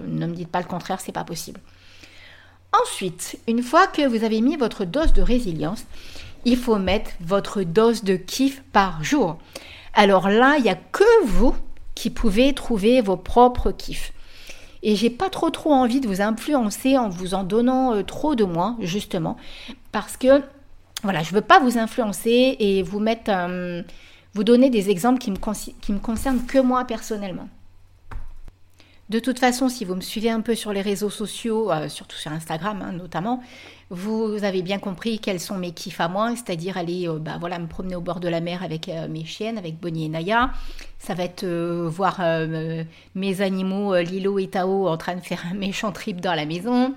ne 0.06 0.26
me 0.26 0.34
dites 0.34 0.50
pas 0.50 0.60
le 0.60 0.66
contraire, 0.66 1.00
c'est 1.00 1.12
pas 1.12 1.24
possible. 1.24 1.60
Ensuite, 2.82 3.38
une 3.48 3.62
fois 3.62 3.86
que 3.86 4.06
vous 4.06 4.24
avez 4.24 4.40
mis 4.40 4.56
votre 4.56 4.84
dose 4.84 5.12
de 5.12 5.22
résilience, 5.22 5.84
il 6.44 6.56
faut 6.56 6.78
mettre 6.78 7.10
votre 7.20 7.62
dose 7.62 8.04
de 8.04 8.16
kiff 8.16 8.62
par 8.72 9.02
jour. 9.02 9.38
Alors 9.94 10.28
là, 10.28 10.56
il 10.58 10.64
n'y 10.64 10.70
a 10.70 10.74
que 10.74 11.24
vous 11.24 11.54
qui 11.94 12.10
pouvez 12.10 12.54
trouver 12.54 13.00
vos 13.00 13.16
propres 13.16 13.70
kiffs. 13.70 14.12
Et 14.82 14.96
j'ai 14.96 15.10
pas 15.10 15.30
trop 15.30 15.50
trop 15.50 15.72
envie 15.72 16.00
de 16.00 16.08
vous 16.08 16.20
influencer 16.20 16.98
en 16.98 17.08
vous 17.08 17.34
en 17.34 17.44
donnant 17.44 17.94
euh, 17.94 18.02
trop 18.02 18.34
de 18.34 18.44
moi, 18.44 18.76
justement, 18.80 19.36
parce 19.92 20.16
que 20.16 20.42
voilà, 21.02 21.22
je 21.22 21.30
ne 21.30 21.34
veux 21.36 21.42
pas 21.42 21.58
vous 21.58 21.78
influencer 21.78 22.56
et 22.58 22.82
vous 22.82 23.00
mettre, 23.00 23.30
euh, 23.30 23.82
vous 24.34 24.44
donner 24.44 24.70
des 24.70 24.88
exemples 24.90 25.18
qui 25.18 25.30
me, 25.30 25.36
me 25.36 25.98
concernent 25.98 26.46
que 26.46 26.58
moi 26.58 26.84
personnellement. 26.84 27.48
De 29.08 29.18
toute 29.18 29.40
façon, 29.40 29.68
si 29.68 29.84
vous 29.84 29.96
me 29.96 30.00
suivez 30.00 30.30
un 30.30 30.40
peu 30.40 30.54
sur 30.54 30.72
les 30.72 30.80
réseaux 30.80 31.10
sociaux, 31.10 31.72
euh, 31.72 31.88
surtout 31.88 32.16
sur 32.16 32.30
Instagram 32.30 32.82
hein, 32.82 32.92
notamment, 32.92 33.42
vous 33.90 34.42
avez 34.42 34.62
bien 34.62 34.78
compris 34.78 35.18
quels 35.18 35.40
sont 35.40 35.58
mes 35.58 35.72
kiffs 35.72 36.00
à 36.00 36.08
moi, 36.08 36.34
c'est-à-dire 36.36 36.78
aller 36.78 37.08
euh, 37.08 37.18
bah, 37.18 37.36
voilà, 37.38 37.58
me 37.58 37.66
promener 37.66 37.96
au 37.96 38.00
bord 38.00 38.20
de 38.20 38.28
la 38.28 38.40
mer 38.40 38.62
avec 38.62 38.88
mes 39.10 39.24
chiennes, 39.24 39.58
avec 39.58 39.80
Bonnie 39.80 40.06
et 40.06 40.08
Naya. 40.08 40.50
Ça 40.98 41.14
va 41.14 41.24
être 41.24 41.44
voir 41.44 42.20
mes 43.16 43.40
animaux 43.40 43.96
Lilo 43.96 44.38
et 44.38 44.46
Tao 44.46 44.86
en 44.86 44.96
train 44.96 45.16
de 45.16 45.20
faire 45.20 45.42
un 45.50 45.54
méchant 45.58 45.90
trip 45.90 46.20
dans 46.20 46.34
la 46.34 46.46
maison. 46.46 46.94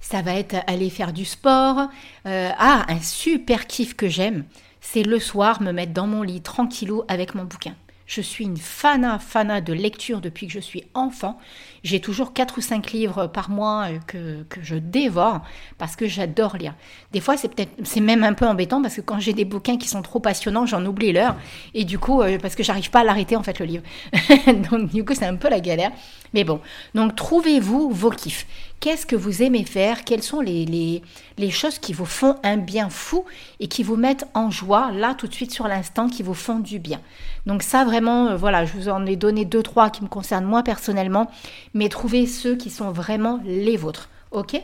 Ça 0.00 0.22
va 0.22 0.34
être 0.34 0.56
aller 0.66 0.90
faire 0.90 1.12
du 1.12 1.24
sport. 1.24 1.88
ah, 2.24 2.86
un 2.88 3.00
super 3.00 3.66
kiff 3.66 3.94
que 3.94 4.08
j'aime, 4.08 4.44
c'est 4.80 5.02
le 5.02 5.18
soir 5.20 5.62
me 5.62 5.72
mettre 5.72 5.92
dans 5.92 6.06
mon 6.06 6.22
lit 6.22 6.40
tranquillou 6.40 7.02
avec 7.08 7.34
mon 7.34 7.44
bouquin. 7.44 7.74
Je 8.10 8.20
suis 8.20 8.42
une 8.42 8.56
fana, 8.56 9.20
fana 9.20 9.60
de 9.60 9.72
lecture 9.72 10.20
depuis 10.20 10.48
que 10.48 10.52
je 10.52 10.58
suis 10.58 10.82
enfant. 10.94 11.38
J'ai 11.84 12.00
toujours 12.00 12.32
4 12.32 12.58
ou 12.58 12.60
5 12.60 12.90
livres 12.90 13.28
par 13.28 13.50
mois 13.50 13.86
euh, 13.88 13.98
que, 14.04 14.42
que 14.48 14.60
je 14.64 14.74
dévore 14.74 15.42
parce 15.78 15.94
que 15.94 16.08
j'adore 16.08 16.56
lire. 16.56 16.74
Des 17.12 17.20
fois, 17.20 17.36
c'est 17.36 17.46
peut-être, 17.46 17.70
c'est 17.84 18.00
même 18.00 18.24
un 18.24 18.32
peu 18.32 18.46
embêtant 18.46 18.82
parce 18.82 18.96
que 18.96 19.00
quand 19.00 19.20
j'ai 19.20 19.32
des 19.32 19.44
bouquins 19.44 19.76
qui 19.76 19.86
sont 19.86 20.02
trop 20.02 20.18
passionnants, 20.18 20.66
j'en 20.66 20.84
oublie 20.86 21.12
l'heure. 21.12 21.36
Et 21.72 21.84
du 21.84 22.00
coup, 22.00 22.20
euh, 22.20 22.36
parce 22.42 22.56
que 22.56 22.64
j'arrive 22.64 22.90
pas 22.90 23.02
à 23.02 23.04
l'arrêter, 23.04 23.36
en 23.36 23.44
fait, 23.44 23.60
le 23.60 23.66
livre. 23.66 23.84
donc, 24.72 24.90
du 24.90 25.04
coup, 25.04 25.14
c'est 25.14 25.26
un 25.26 25.36
peu 25.36 25.48
la 25.48 25.60
galère. 25.60 25.92
Mais 26.34 26.42
bon. 26.42 26.60
Donc, 26.96 27.14
trouvez-vous 27.14 27.90
vos 27.90 28.10
kiffs. 28.10 28.44
Qu'est-ce 28.80 29.04
que 29.04 29.14
vous 29.14 29.42
aimez 29.42 29.64
faire? 29.64 30.04
Quelles 30.04 30.22
sont 30.22 30.40
les, 30.40 31.02
choses 31.50 31.78
qui 31.78 31.92
vous 31.92 32.06
font 32.06 32.36
un 32.42 32.56
bien 32.56 32.88
fou 32.88 33.26
et 33.60 33.68
qui 33.68 33.82
vous 33.82 33.96
mettent 33.96 34.26
en 34.32 34.50
joie, 34.50 34.90
là, 34.90 35.14
tout 35.14 35.26
de 35.26 35.34
suite, 35.34 35.52
sur 35.52 35.68
l'instant, 35.68 36.08
qui 36.08 36.22
vous 36.22 36.32
font 36.32 36.60
du 36.60 36.78
bien? 36.78 36.98
Donc 37.44 37.62
ça, 37.62 37.84
vraiment, 37.84 38.28
euh, 38.28 38.36
voilà, 38.36 38.64
je 38.64 38.72
vous 38.72 38.88
en 38.88 39.04
ai 39.04 39.16
donné 39.16 39.44
deux, 39.44 39.62
trois 39.62 39.90
qui 39.90 40.02
me 40.02 40.08
concernent 40.08 40.46
moi 40.46 40.62
personnellement, 40.62 41.30
mais 41.74 41.90
trouvez 41.90 42.26
ceux 42.26 42.56
qui 42.56 42.70
sont 42.70 42.90
vraiment 42.90 43.40
les 43.44 43.76
vôtres. 43.76 44.08
OK? 44.30 44.58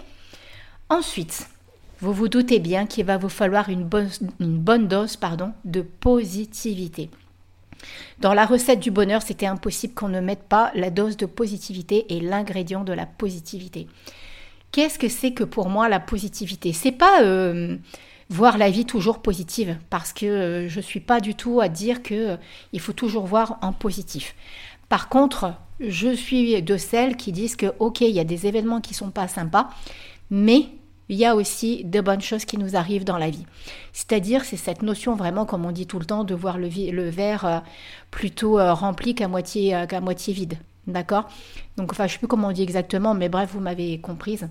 Ensuite, 0.89 1.49
vous 2.01 2.15
vous 2.15 2.29
doutez 2.29 2.59
bien 2.59 2.87
qu'il 2.87 3.05
va 3.05 3.19
vous 3.19 3.29
falloir 3.29 3.69
une 3.69 3.85
bonne, 3.85 4.89
dose 4.89 5.19
de 5.67 5.83
positivité. 5.83 7.11
Dans 8.19 8.35
la 8.35 8.47
recette 8.47 8.81
du 8.81 8.91
bonheur, 8.91 9.23
c'était 9.23 9.47
impossible 9.47 9.95
qu'on 9.95 10.09
ne 10.09 10.21
mette 10.21 10.45
pas 10.45 10.71
la 10.75 10.91
dose 10.91 11.17
de 11.17 11.27
positivité 11.27 12.07
et 12.15 12.21
l'ingrédient 12.21 12.85
de 12.85 12.93
la 12.93 13.07
positivité. 13.07 13.87
Qu'est-ce 14.73 14.99
que 14.99 15.09
c'est 15.09 15.33
que 15.33 15.45
pour 15.45 15.69
moi 15.69 15.89
la 15.89 16.01
positivité? 16.01 16.73
C'est 16.73 16.93
pas 16.93 17.23
euh, 17.23 17.77
voir 18.29 18.59
la 18.59 18.71
vie 18.71 18.85
toujours 18.85 19.21
positive, 19.21 19.79
parce 19.91 20.13
que 20.13 20.27
euh, 20.27 20.69
je 20.69 20.81
suis 20.81 21.01
pas 21.01 21.21
du 21.21 21.35
tout 21.35 21.61
à 21.61 21.69
dire 21.69 22.03
que 22.03 22.15
euh, 22.15 22.37
il 22.73 22.81
faut 22.81 22.93
toujours 22.93 23.27
voir 23.27 23.59
en 23.63 23.73
positif. 23.73 24.35
Par 24.89 25.09
contre, 25.09 25.55
je 25.81 26.15
suis 26.15 26.63
de 26.63 26.77
celles 26.77 27.17
qui 27.17 27.33
disent 27.33 27.57
que 27.57 27.73
ok, 27.79 28.03
il 28.03 28.11
y 28.11 28.21
a 28.21 28.25
des 28.25 28.47
événements 28.47 28.81
qui 28.81 28.95
sont 28.95 29.11
pas 29.11 29.29
sympas, 29.29 29.69
mais 30.31 30.67
il 31.09 31.17
y 31.17 31.25
a 31.25 31.37
aussi 31.37 31.85
de 31.85 32.01
bonnes 32.01 32.21
choses 32.21 32.45
qui 32.45 32.59
nous 32.59 32.77
arrivent 32.77 33.05
dans 33.05 33.19
la 33.19 33.31
vie. 33.31 33.47
C'est-à-dire, 33.93 34.45
c'est 34.45 34.57
cette 34.57 34.83
notion 34.83 35.15
vraiment, 35.15 35.47
comme 35.47 35.65
on 35.65 35.73
dit 35.73 35.87
tout 35.87 35.99
le 35.99 36.05
temps, 36.05 36.25
de 36.25 36.35
voir 36.35 36.59
le, 36.59 36.69
verre 37.09 37.45
euh, 37.45 37.59
plutôt 38.11 38.59
euh, 38.59 38.75
rempli 38.75 39.15
qu'à 39.15 39.29
moitié, 39.29 39.75
euh, 39.75 39.87
qu'à 39.87 40.01
moitié 40.01 40.35
vide. 40.35 40.59
D'accord? 40.87 41.29
Donc, 41.77 41.93
enfin, 41.93 42.05
je 42.05 42.11
ne 42.11 42.13
sais 42.13 42.19
plus 42.19 42.29
comment 42.29 42.49
on 42.49 42.53
dit 42.53 42.63
exactement, 42.63 43.15
mais 43.15 43.29
bref, 43.29 43.51
vous 43.53 43.61
m'avez 43.61 43.99
comprise. 44.01 44.49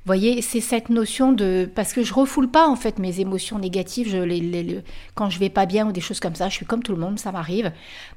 Vous 0.00 0.06
voyez, 0.06 0.40
c'est 0.40 0.60
cette 0.60 0.88
notion 0.88 1.32
de... 1.32 1.70
Parce 1.74 1.92
que 1.92 2.02
je 2.02 2.14
refoule 2.14 2.48
pas, 2.48 2.66
en 2.66 2.74
fait, 2.74 2.98
mes 2.98 3.20
émotions 3.20 3.58
négatives. 3.58 4.08
Je 4.08 4.16
les, 4.16 4.82
quand 5.14 5.28
je 5.28 5.38
vais 5.38 5.50
pas 5.50 5.66
bien 5.66 5.86
ou 5.86 5.92
des 5.92 6.00
choses 6.00 6.20
comme 6.20 6.34
ça, 6.34 6.48
je 6.48 6.54
suis 6.54 6.64
comme 6.64 6.82
tout 6.82 6.92
le 6.92 6.98
monde, 6.98 7.18
ça 7.18 7.32
m'arrive. 7.32 7.70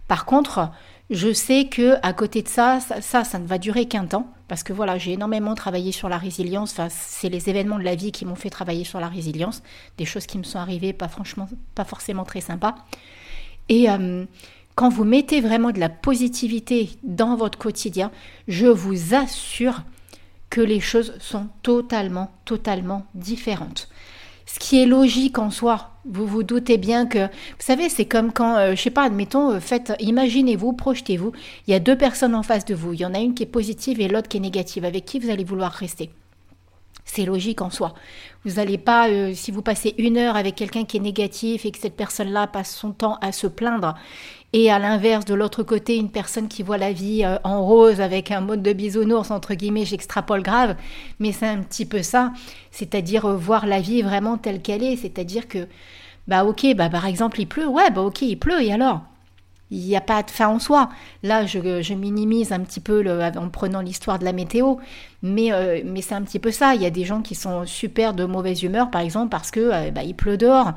Par 0.08 0.26
contre, 0.26 0.72
je 1.10 1.34
sais 1.34 1.66
que 1.66 1.96
à 2.02 2.14
côté 2.14 2.42
de 2.42 2.48
ça, 2.48 2.80
ça, 2.80 3.24
ça, 3.24 3.40
ne 3.40 3.46
va 3.46 3.58
durer 3.58 3.88
qu'un 3.88 4.06
temps, 4.06 4.28
parce 4.48 4.64
que 4.64 4.74
voilà, 4.74 4.98
j'ai 4.98 5.14
énormément 5.14 5.54
travaillé 5.56 5.92
sur 5.92 6.10
la 6.10 6.18
résilience. 6.18 6.72
Enfin, 6.72 6.88
c'est 6.90 7.30
les 7.30 7.50
événements 7.50 7.78
de 7.78 7.84
la 7.84 7.96
vie 7.96 8.12
qui 8.12 8.26
m'ont 8.26 8.36
fait 8.36 8.50
travailler 8.50 8.84
sur 8.84 9.00
la 9.00 9.10
résilience, 9.10 9.64
des 9.98 10.06
choses 10.06 10.26
qui 10.26 10.38
me 10.38 10.44
sont 10.44 10.60
arrivées, 10.60 10.94
pas 10.94 11.08
franchement, 11.08 11.48
pas 11.76 11.84
forcément 11.86 12.24
très 12.24 12.42
sympas. 12.42 12.76
Et 13.70 13.90
euh, 13.90 14.26
quand 14.76 14.90
vous 14.90 15.04
mettez 15.04 15.42
vraiment 15.42 15.72
de 15.72 15.80
la 15.80 15.90
positivité 15.90 16.90
dans 17.04 17.36
votre 17.36 17.58
quotidien, 17.58 18.12
je 18.48 18.68
vous 18.68 19.14
assure 19.14 19.84
que 20.50 20.62
les 20.62 20.80
choses 20.80 21.16
sont 21.20 21.48
totalement, 21.64 22.32
totalement 22.46 23.06
différentes. 23.14 23.90
Ce 24.54 24.60
qui 24.60 24.80
est 24.80 24.86
logique 24.86 25.40
en 25.40 25.50
soi, 25.50 25.90
vous 26.06 26.28
vous 26.28 26.44
doutez 26.44 26.78
bien 26.78 27.08
que, 27.08 27.26
vous 27.26 27.58
savez, 27.58 27.90
c'est 27.90 28.06
comme 28.06 28.32
quand, 28.32 28.54
je 28.54 28.60
euh, 28.60 28.76
je 28.76 28.82
sais 28.84 28.92
pas, 28.92 29.02
admettons, 29.02 29.50
euh, 29.50 29.60
faites, 29.60 29.94
imaginez-vous, 30.00 30.74
projetez-vous, 30.74 31.32
il 31.66 31.72
y 31.72 31.74
a 31.74 31.80
deux 31.80 31.98
personnes 31.98 32.36
en 32.36 32.44
face 32.44 32.64
de 32.64 32.76
vous, 32.76 32.94
il 32.94 33.00
y 33.00 33.06
en 33.06 33.16
a 33.16 33.20
une 33.20 33.34
qui 33.34 33.42
est 33.42 33.48
positive 33.48 34.00
et 34.00 34.08
l'autre 34.08 34.28
qui 34.28 34.38
est 34.38 34.42
négative, 34.42 34.86
avec 34.86 35.06
qui 35.06 35.18
vous 35.18 35.32
allez 35.32 35.44
vouloir 35.44 35.72
rester? 35.72 36.12
C'est 37.04 37.26
logique 37.26 37.64
en 37.64 37.72
soi. 37.72 37.96
Vous 38.46 38.54
n'allez 38.54 38.78
pas, 38.78 39.10
euh, 39.10 39.34
si 39.34 39.50
vous 39.50 39.64
passez 39.64 39.96
une 39.98 40.18
heure 40.18 40.36
avec 40.36 40.54
quelqu'un 40.54 40.86
qui 40.86 40.98
est 40.98 41.00
négatif 41.00 41.66
et 41.66 41.72
que 41.72 41.80
cette 41.80 41.96
personne-là 41.96 42.46
passe 42.46 42.76
son 42.76 42.92
temps 42.92 43.18
à 43.22 43.32
se 43.32 43.48
plaindre, 43.48 43.96
et 44.54 44.72
à 44.72 44.80
l'inverse, 44.80 45.26
de 45.26 45.34
l'autre 45.34 45.64
côté, 45.64 45.98
une 45.98 46.12
personne 46.12 46.48
qui 46.48 46.64
voit 46.64 46.78
la 46.78 46.94
vie 46.94 47.24
euh, 47.26 47.38
en 47.44 47.66
rose 47.66 48.02
avec 48.02 48.32
un 48.32 48.42
mode 48.42 48.62
de 48.64 48.74
bisounours, 48.74 49.32
entre 49.32 49.54
guillemets, 49.56 49.86
j'extrapole 49.86 50.44
grave, 50.44 50.76
mais 51.20 51.32
c'est 51.32 51.48
un 51.48 51.62
petit 51.64 51.86
peu 51.86 52.04
ça, 52.04 52.32
c'est-à-dire 52.72 53.26
euh, 53.26 53.36
voir 53.36 53.66
la 53.66 53.82
vie 53.82 54.02
vraiment 54.04 54.38
telle 54.38 54.62
qu'elle 54.62 54.84
est, 54.84 54.96
c'est-à-dire 54.98 55.48
que, 55.48 55.68
bah 56.28 56.46
ok, 56.46 56.76
bah 56.76 56.90
par 56.90 57.06
exemple 57.08 57.40
il 57.42 57.48
pleut, 57.48 57.68
ouais, 57.68 57.92
bah 57.92 58.02
ok, 58.02 58.22
il 58.22 58.38
pleut, 58.40 58.62
et 58.62 58.72
alors? 58.74 59.02
Il 59.74 59.88
n'y 59.88 59.96
a 59.96 60.02
pas 60.02 60.22
de 60.22 60.30
fin 60.30 60.48
en 60.48 60.60
soi. 60.60 60.90
Là, 61.24 61.46
je, 61.48 61.94
minimise 61.94 62.52
un 62.52 62.60
petit 62.60 62.80
peu 62.80 63.04
en 63.36 63.50
prenant 63.50 63.82
l'histoire 63.82 64.20
de 64.20 64.26
la 64.26 64.32
météo, 64.32 64.76
mais, 65.24 65.52
euh, 65.52 65.82
mais 65.84 66.02
c'est 66.02 66.14
un 66.14 66.22
petit 66.22 66.40
peu 66.40 66.52
ça. 66.52 66.76
Il 66.76 66.82
y 66.82 66.86
a 66.86 66.92
des 66.92 67.06
gens 67.06 67.22
qui 67.22 67.34
sont 67.34 67.66
super 67.66 68.14
de 68.14 68.26
mauvaise 68.26 68.62
humeur, 68.62 68.92
par 68.92 69.02
exemple, 69.02 69.30
parce 69.30 69.50
que 69.50 69.60
euh, 69.60 69.92
bah, 69.92 70.04
il 70.04 70.16
pleut 70.16 70.38
dehors, 70.38 70.74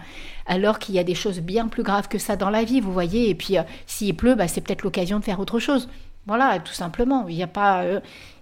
alors 0.47 0.79
qu'il 0.79 0.95
y 0.95 0.99
a 0.99 1.05
des 1.05 1.15
choses 1.15 1.41
bien 1.41 1.69
plus 1.69 1.83
graves 1.83 2.09
que 2.09 2.19
ça 2.19 2.37
dans 2.37 2.51
la 2.51 2.65
vie, 2.65 2.81
vous 2.81 2.93
voyez. 2.93 3.29
Et 3.29 3.35
puis, 3.35 3.59
euh, 3.59 3.63
s'il 3.87 4.17
pleut, 4.17 4.35
bah, 4.35 4.49
c'est 4.49 4.63
peut-être 4.63 4.83
l'occasion 4.83 5.19
de 5.19 5.25
faire 5.25 5.41
autre 5.41 5.59
chose. 5.59 5.89
Voilà, 6.27 6.59
tout 6.59 6.73
simplement. 6.73 7.27
Il 7.29 7.37
n'y 7.37 7.43
a 7.43 7.47
pas, 7.47 7.85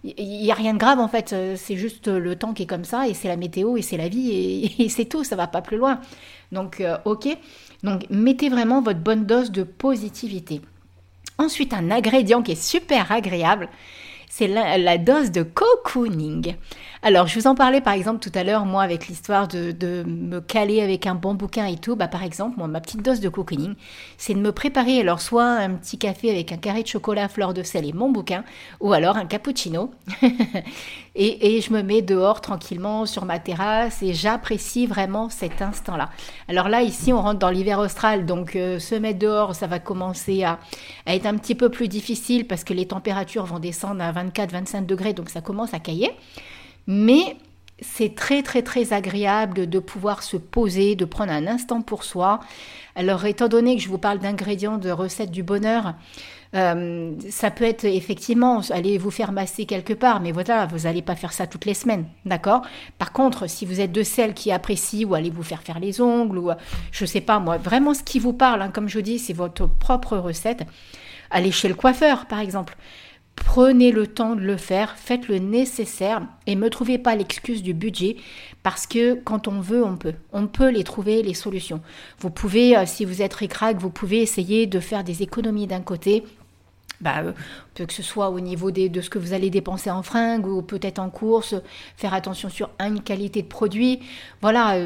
il 0.04 0.44
y 0.44 0.50
a 0.50 0.54
rien 0.54 0.72
de 0.72 0.78
grave 0.78 0.98
en 0.98 1.08
fait. 1.08 1.34
C'est 1.56 1.76
juste 1.76 2.08
le 2.08 2.36
temps 2.36 2.54
qui 2.54 2.62
est 2.62 2.66
comme 2.66 2.84
ça 2.84 3.08
et 3.08 3.14
c'est 3.14 3.28
la 3.28 3.36
météo 3.36 3.76
et 3.76 3.82
c'est 3.82 3.98
la 3.98 4.08
vie 4.08 4.72
et, 4.78 4.88
c'est 4.88 5.04
tout. 5.04 5.22
Ça 5.24 5.36
va 5.36 5.46
pas 5.46 5.62
plus 5.62 5.76
loin. 5.76 6.00
Donc, 6.50 6.82
ok. 7.04 7.28
Donc 7.82 8.06
mettez 8.08 8.48
vraiment 8.48 8.80
votre 8.80 9.00
bonne 9.00 9.26
dose 9.26 9.50
de 9.50 9.62
positivité. 9.64 10.62
Ensuite, 11.36 11.74
un 11.74 11.90
ingrédient 11.90 12.42
qui 12.42 12.52
est 12.52 12.62
super 12.62 13.10
agréable, 13.10 13.68
c'est 14.36 14.48
la, 14.48 14.98
dose 14.98 15.30
de 15.30 15.44
cocooning. 15.44 16.56
Alors, 17.04 17.28
je 17.28 17.38
vous 17.38 17.46
en 17.46 17.54
parlais 17.54 17.80
par 17.80 17.92
exemple 17.92 18.18
tout 18.18 18.36
à 18.36 18.42
l'heure, 18.42 18.64
moi, 18.64 18.82
avec 18.82 19.06
l'histoire 19.06 19.46
de, 19.46 20.02
me 20.04 20.40
caler 20.40 20.80
avec 20.80 21.06
un 21.06 21.14
bon 21.14 21.34
bouquin 21.34 21.66
et 21.66 21.76
tout. 21.76 21.94
Bah, 21.94 22.08
par 22.08 22.24
exemple, 22.24 22.58
moi, 22.58 22.66
ma 22.66 22.80
petite 22.80 23.00
dose 23.00 23.20
de 23.20 23.28
cocooning, 23.28 23.74
c'est 24.18 24.34
de 24.34 24.40
me 24.40 24.50
préparer 24.50 24.98
alors 24.98 25.20
soit 25.20 25.46
un 25.46 25.74
petit 25.74 25.98
café 25.98 26.32
avec 26.32 26.50
un 26.50 26.56
carré 26.56 26.82
de 26.82 26.88
chocolat, 26.88 27.28
fleur 27.28 27.54
de 27.54 27.62
sel 27.62 27.88
et 27.88 27.92
mon 27.92 28.10
bouquin, 28.10 28.42
ou 28.80 28.92
alors 28.92 29.16
un 29.16 29.26
cappuccino. 29.26 29.92
et, 31.16 31.60
je 31.60 31.72
me 31.72 31.82
mets 31.82 32.02
dehors 32.02 32.40
tranquillement 32.40 33.06
sur 33.06 33.24
ma 33.24 33.38
terrasse 33.38 34.02
et 34.02 34.12
j'apprécie 34.14 34.86
vraiment 34.86 35.28
cet 35.28 35.62
instant-là. 35.62 36.10
Alors 36.48 36.68
là, 36.68 36.82
ici, 36.82 37.12
on 37.12 37.22
rentre 37.22 37.38
dans 37.38 37.50
l'hiver 37.50 37.78
austral, 37.78 38.26
donc 38.26 38.56
euh, 38.56 38.80
se 38.80 38.96
mettre 38.96 39.20
dehors, 39.20 39.54
ça 39.54 39.68
va 39.68 39.78
commencer 39.78 40.42
à, 40.42 40.58
à 41.06 41.14
être 41.14 41.26
un 41.26 41.36
petit 41.36 41.54
peu 41.54 41.68
plus 41.68 41.86
difficile 41.86 42.46
parce 42.48 42.64
que 42.64 42.74
les 42.74 42.86
températures 42.86 43.44
vont 43.44 43.60
descendre 43.60 44.02
à 44.02 44.12
24-25 44.12 44.86
degrés, 44.86 45.12
donc 45.12 45.30
ça 45.30 45.40
commence 45.40 45.72
à 45.72 45.78
cailler. 45.78 46.10
Mais 46.88 47.36
c'est 47.80 48.14
très 48.14 48.42
très 48.42 48.62
très 48.62 48.92
agréable 48.92 49.68
de 49.68 49.78
pouvoir 49.78 50.22
se 50.22 50.36
poser, 50.36 50.94
de 50.96 51.04
prendre 51.04 51.32
un 51.32 51.46
instant 51.46 51.82
pour 51.82 52.04
soi. 52.04 52.40
Alors 52.94 53.24
étant 53.24 53.48
donné 53.48 53.76
que 53.76 53.82
je 53.82 53.88
vous 53.88 53.98
parle 53.98 54.18
d'ingrédients 54.18 54.78
de 54.78 54.90
recettes 54.90 55.30
du 55.30 55.42
bonheur, 55.42 55.94
euh, 56.54 57.12
ça 57.30 57.50
peut 57.50 57.64
être 57.64 57.84
effectivement 57.84 58.60
aller 58.70 58.98
vous 58.98 59.10
faire 59.10 59.32
masser 59.32 59.66
quelque 59.66 59.92
part, 59.92 60.20
mais 60.20 60.32
voilà, 60.32 60.66
vous 60.66 60.80
n'allez 60.80 61.02
pas 61.02 61.16
faire 61.16 61.32
ça 61.32 61.46
toutes 61.46 61.64
les 61.64 61.74
semaines, 61.74 62.06
d'accord? 62.24 62.62
Par 62.98 63.12
contre, 63.12 63.48
si 63.48 63.66
vous 63.66 63.80
êtes 63.80 63.92
de 63.92 64.02
celles 64.02 64.34
qui 64.34 64.52
apprécient 64.52 65.08
ou 65.08 65.14
allez 65.14 65.30
vous 65.30 65.42
faire 65.42 65.62
faire 65.62 65.80
les 65.80 66.00
ongles 66.00 66.38
ou 66.38 66.50
je 66.92 67.04
sais 67.04 67.20
pas 67.20 67.38
moi, 67.38 67.58
vraiment 67.58 67.94
ce 67.94 68.02
qui 68.02 68.18
vous 68.18 68.32
parle, 68.32 68.62
hein, 68.62 68.70
comme 68.72 68.88
je 68.88 69.00
dis, 69.00 69.18
c'est 69.18 69.32
votre 69.32 69.66
propre 69.66 70.16
recette. 70.16 70.64
Allez 71.30 71.50
chez 71.50 71.68
le 71.68 71.74
coiffeur, 71.74 72.26
par 72.26 72.38
exemple. 72.38 72.76
Prenez 73.36 73.90
le 73.90 74.06
temps 74.06 74.36
de 74.36 74.40
le 74.40 74.56
faire, 74.56 74.96
faites 74.96 75.26
le 75.26 75.38
nécessaire 75.38 76.22
et 76.46 76.54
ne 76.54 76.60
me 76.60 76.70
trouvez 76.70 76.98
pas 76.98 77.16
l'excuse 77.16 77.62
du 77.62 77.74
budget 77.74 78.16
parce 78.62 78.86
que 78.86 79.14
quand 79.14 79.48
on 79.48 79.60
veut, 79.60 79.84
on 79.84 79.96
peut. 79.96 80.14
On 80.32 80.46
peut 80.46 80.70
les 80.70 80.84
trouver, 80.84 81.22
les 81.22 81.34
solutions. 81.34 81.80
Vous 82.20 82.30
pouvez, 82.30 82.76
euh, 82.76 82.86
si 82.86 83.04
vous 83.04 83.22
êtes 83.22 83.34
ricrac, 83.34 83.76
vous 83.76 83.90
pouvez 83.90 84.22
essayer 84.22 84.66
de 84.66 84.78
faire 84.78 85.02
des 85.02 85.22
économies 85.22 85.66
d'un 85.66 85.80
côté 85.80 86.22
bah, 87.04 87.22
que 87.74 87.92
ce 87.92 88.02
soit 88.02 88.30
au 88.30 88.40
niveau 88.40 88.70
de 88.70 89.00
ce 89.00 89.10
que 89.10 89.18
vous 89.18 89.34
allez 89.34 89.50
dépenser 89.50 89.90
en 89.90 90.02
fringues 90.02 90.46
ou 90.46 90.62
peut-être 90.62 90.98
en 90.98 91.10
course, 91.10 91.54
faire 91.96 92.14
attention 92.14 92.48
sur 92.48 92.70
une 92.80 93.02
qualité 93.02 93.42
de 93.42 93.46
produit. 93.46 94.00
Voilà, 94.40 94.78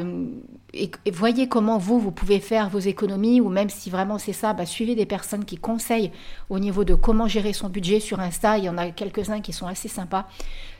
et, 0.73 0.91
voyez 1.11 1.47
comment 1.47 1.77
vous, 1.77 1.99
vous 1.99 2.11
pouvez 2.11 2.39
faire 2.39 2.69
vos 2.69 2.79
économies, 2.79 3.41
ou 3.41 3.49
même 3.49 3.69
si 3.69 3.89
vraiment 3.89 4.17
c'est 4.17 4.33
ça, 4.33 4.53
bah, 4.53 4.65
suivez 4.65 4.95
des 4.95 5.05
personnes 5.05 5.45
qui 5.45 5.57
conseillent 5.57 6.11
au 6.49 6.59
niveau 6.59 6.83
de 6.83 6.93
comment 6.93 7.27
gérer 7.27 7.53
son 7.53 7.69
budget 7.69 7.99
sur 7.99 8.19
Insta. 8.19 8.57
Il 8.57 8.65
y 8.65 8.69
en 8.69 8.77
a 8.77 8.91
quelques-uns 8.91 9.41
qui 9.41 9.53
sont 9.53 9.67
assez 9.67 9.87
sympas. 9.87 10.27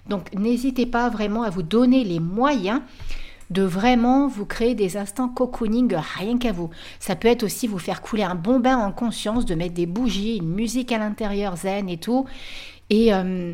Donc 0.08 0.34
n'hésitez 0.34 0.86
pas 0.86 1.10
vraiment 1.10 1.44
à 1.44 1.50
vous 1.50 1.64
donner 1.64 2.04
les 2.04 2.20
moyens 2.20 2.82
de 3.50 3.64
vraiment 3.64 4.28
vous 4.28 4.46
créer 4.46 4.76
des 4.76 4.98
instants 4.98 5.28
cocooning 5.28 5.94
rien 5.96 6.38
qu'à 6.38 6.52
vous. 6.52 6.70
Ça 7.00 7.16
peut 7.16 7.28
être 7.28 7.44
aussi 7.44 7.68
vous 7.68 7.80
faire 7.80 8.02
couler 8.02 8.24
un 8.24 8.36
bon 8.36 8.60
bain 8.60 8.78
en 8.78 8.92
conscience, 8.92 9.46
de 9.46 9.56
mettre 9.56 9.74
des 9.74 9.86
bougies, 9.86 10.38
une 10.38 10.50
musique 10.50 10.92
à 10.92 10.98
l'intérieur 10.98 11.58
zen 11.58 11.90
et 11.90 11.98
tout. 11.98 12.26
Et 12.90 13.14
euh, 13.14 13.54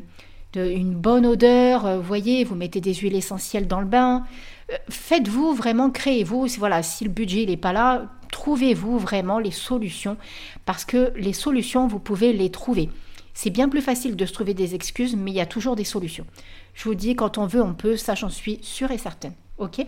une 0.55 0.93
bonne 0.93 1.25
odeur, 1.25 1.85
euh, 1.85 1.97
vous 1.97 2.03
voyez, 2.03 2.43
vous 2.43 2.55
mettez 2.55 2.81
des 2.81 2.93
huiles 2.93 3.15
essentielles 3.15 3.67
dans 3.67 3.79
le 3.79 3.85
bain. 3.85 4.25
Euh, 4.71 4.75
faites-vous 4.89 5.53
vraiment, 5.53 5.89
créez-vous. 5.89 6.47
Voilà, 6.57 6.83
si 6.83 7.03
le 7.03 7.09
budget 7.09 7.45
n'est 7.45 7.57
pas 7.57 7.73
là, 7.73 8.11
trouvez-vous 8.31 8.97
vraiment 8.97 9.39
les 9.39 9.51
solutions. 9.51 10.17
Parce 10.65 10.85
que 10.85 11.13
les 11.15 11.33
solutions, 11.33 11.87
vous 11.87 11.99
pouvez 11.99 12.33
les 12.33 12.49
trouver. 12.49 12.89
C'est 13.33 13.49
bien 13.49 13.67
plus 13.67 13.81
facile 13.81 14.15
de 14.15 14.25
se 14.25 14.33
trouver 14.33 14.53
des 14.53 14.75
excuses, 14.75 15.15
mais 15.15 15.31
il 15.31 15.35
y 15.35 15.41
a 15.41 15.45
toujours 15.45 15.75
des 15.75 15.83
solutions. 15.83 16.25
Je 16.73 16.85
vous 16.85 16.95
dis, 16.95 17.15
quand 17.15 17.37
on 17.37 17.47
veut, 17.47 17.61
on 17.61 17.73
peut, 17.73 17.97
ça 17.97 18.15
j'en 18.15 18.29
suis 18.29 18.59
sûre 18.61 18.91
et 18.91 18.97
certaine. 18.97 19.33
Ok 19.57 19.85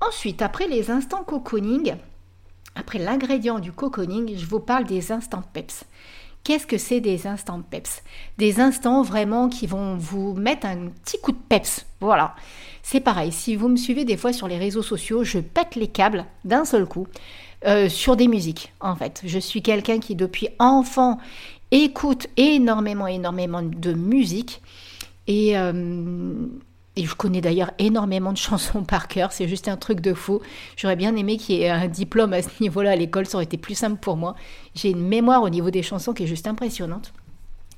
Ensuite, 0.00 0.42
après 0.42 0.68
les 0.68 0.90
instants 0.90 1.24
cocooning, 1.24 1.94
après 2.74 2.98
l'ingrédient 2.98 3.58
du 3.58 3.72
cocooning, 3.72 4.36
je 4.36 4.44
vous 4.44 4.60
parle 4.60 4.84
des 4.84 5.10
instants 5.10 5.42
PEPS. 5.54 5.84
Qu'est-ce 6.44 6.66
que 6.66 6.78
c'est 6.78 7.00
des 7.00 7.26
instants 7.26 7.62
PEPS? 7.62 8.02
Des 8.38 8.60
instants 8.60 9.02
vraiment 9.02 9.48
qui 9.48 9.66
vont 9.66 9.96
vous 9.96 10.34
mettre 10.34 10.66
un 10.66 10.90
petit 11.02 11.18
coup 11.18 11.32
de 11.32 11.38
PEPS. 11.48 11.86
Voilà. 12.00 12.36
C'est 12.82 13.00
pareil, 13.00 13.32
si 13.32 13.56
vous 13.56 13.68
me 13.68 13.76
suivez 13.76 14.04
des 14.04 14.16
fois 14.16 14.32
sur 14.32 14.46
les 14.46 14.58
réseaux 14.58 14.82
sociaux, 14.82 15.24
je 15.24 15.38
pète 15.38 15.74
les 15.74 15.88
câbles 15.88 16.26
d'un 16.44 16.64
seul 16.64 16.86
coup 16.86 17.08
euh, 17.66 17.88
sur 17.88 18.14
des 18.14 18.28
musiques, 18.28 18.72
en 18.80 18.94
fait. 18.94 19.22
Je 19.24 19.38
suis 19.38 19.62
quelqu'un 19.62 19.98
qui, 19.98 20.14
depuis 20.14 20.48
enfant, 20.58 21.18
écoute 21.70 22.28
énormément, 22.36 23.06
énormément 23.08 23.62
de 23.62 23.92
musique. 23.94 24.62
Et, 25.26 25.58
euh, 25.58 25.72
et 26.96 27.04
je 27.04 27.14
connais 27.14 27.40
d'ailleurs 27.40 27.70
énormément 27.78 28.32
de 28.32 28.38
chansons 28.38 28.82
par 28.82 29.08
cœur, 29.08 29.32
c'est 29.32 29.48
juste 29.48 29.68
un 29.68 29.76
truc 29.76 30.00
de 30.00 30.14
fou. 30.14 30.40
J'aurais 30.76 30.96
bien 30.96 31.14
aimé 31.16 31.36
qu'il 31.36 31.56
y 31.56 31.62
ait 31.62 31.68
un 31.70 31.88
diplôme 31.88 32.32
à 32.32 32.42
ce 32.42 32.48
niveau-là 32.60 32.92
à 32.92 32.96
l'école, 32.96 33.26
ça 33.26 33.36
aurait 33.36 33.44
été 33.44 33.58
plus 33.58 33.74
simple 33.74 33.98
pour 34.00 34.16
moi. 34.16 34.34
J'ai 34.74 34.90
une 34.90 35.06
mémoire 35.06 35.42
au 35.42 35.48
niveau 35.50 35.70
des 35.70 35.82
chansons 35.82 36.12
qui 36.12 36.24
est 36.24 36.26
juste 36.26 36.46
impressionnante 36.46 37.12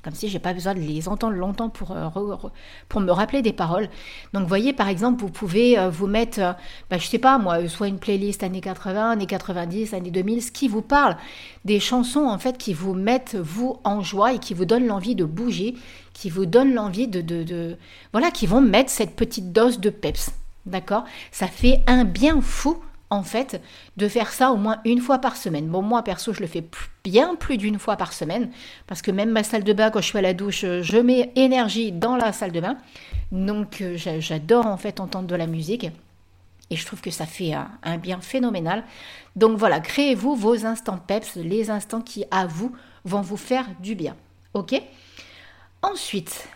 comme 0.02 0.14
si 0.14 0.28
j'ai 0.28 0.38
pas 0.38 0.54
besoin 0.54 0.74
de 0.74 0.81
les 0.81 1.09
entendre 1.09 1.37
longtemps 1.37 1.68
pour, 1.68 1.90
euh, 1.90 3.00
me 3.00 3.11
rappeler 3.11 3.42
des 3.42 3.52
paroles. 3.52 3.88
Donc 4.33 4.46
voyez 4.46 4.72
par 4.72 4.88
exemple, 4.88 5.20
vous 5.20 5.31
pouvez 5.31 5.78
euh, 5.78 5.90
vous 5.90 6.07
mettre, 6.07 6.38
bah, 6.88 6.98
je 6.98 7.07
sais 7.07 7.18
pas 7.18 7.38
moi, 7.38 7.66
soit 7.68 7.88
une 7.88 7.98
playlist 7.98 8.42
années 8.42 8.61
80, 8.61 9.11
années 9.11 9.26
90, 9.26 9.94
années 9.94 10.11
2000, 10.11 10.42
ce 10.42 10.52
qui 10.52 10.68
vous 10.68 10.83
parle, 10.83 11.16
des 11.64 11.81
chansons 11.81 12.26
en 12.26 12.38
fait 12.38 12.57
qui 12.57 12.72
vous 12.74 12.94
mettent 12.94 13.35
vous 13.35 13.81
en 13.85 14.00
joie 14.00 14.33
et 14.33 14.38
qui 14.38 14.54
vous 14.54 14.64
donnent 14.64 14.87
l'envie 14.87 15.16
de 15.16 15.24
bouger, 15.24 15.74
qui 16.18 16.31
vous 16.31 16.46
donnent 16.46 16.74
l'envie 16.74 17.07
de, 17.07 17.20
de, 17.20 17.76
voilà, 18.12 18.33
qui 18.33 18.48
vont 18.48 18.61
mettre 18.61 18.90
cette 18.90 19.14
petite 19.14 19.52
dose 19.52 19.78
de 19.78 19.88
peps. 19.88 20.33
D'accord? 20.66 21.04
Ça 21.31 21.46
fait 21.46 21.81
un 21.87 22.04
bien 22.04 22.40
fou 22.40 22.83
en 23.11 23.22
fait, 23.22 23.62
de 23.96 24.09
faire 24.09 24.33
ça 24.33 24.50
au 24.50 24.57
moins 24.57 24.81
une 24.85 25.00
fois 25.00 25.18
par 25.18 25.37
semaine. 25.37 25.68
Bon, 25.68 25.81
moi, 25.81 26.02
perso, 26.02 26.35
je 26.35 26.40
le 26.40 26.46
fais 26.46 26.64
bien 27.04 27.37
plus 27.37 27.57
d'une 27.57 27.78
fois 27.78 27.96
par 27.96 28.12
semaine, 28.12 28.50
parce 28.87 29.00
que 29.00 29.11
même 29.11 29.31
ma 29.31 29.42
salle 29.44 29.64
de 29.64 29.72
bain, 29.72 29.90
quand 29.90 30.02
je 30.02 30.09
suis 30.09 30.18
à 30.18 30.22
la 30.22 30.35
douche, 30.35 30.61
je 30.61 30.98
mets 30.98 31.33
énergie 31.35 31.90
dans 31.90 32.16
la 32.16 32.33
salle 32.33 32.52
de 32.52 32.61
bain. 32.61 32.76
Donc, 33.33 33.81
euh, 33.81 33.96
j'adore 33.96 34.66
en 34.66 34.76
fait 34.76 35.00
entendre 35.00 35.26
de 35.26 35.37
la 35.37 35.46
musique. 35.46 35.87
Et 36.68 36.76
je 36.76 36.85
trouve 36.85 37.00
que 37.00 37.11
ça 37.11 37.24
fait 37.24 37.54
un, 37.54 37.96
bien 37.96 38.20
phénoménal. 38.20 38.85
Donc 39.37 39.57
voilà, 39.57 39.81
créez-vous 39.81 40.35
vos 40.35 40.66
instants 40.66 40.98
PEPS, 40.98 41.37
les 41.37 41.70
instants 41.70 42.02
qui, 42.02 42.26
à 42.31 42.46
vous, 42.46 42.72
vont 43.04 43.22
vous 43.22 43.38
faire 43.38 43.64
du 43.81 43.94
bien. 43.94 44.16
OK? 44.52 44.83
Ensuite, 45.82 46.48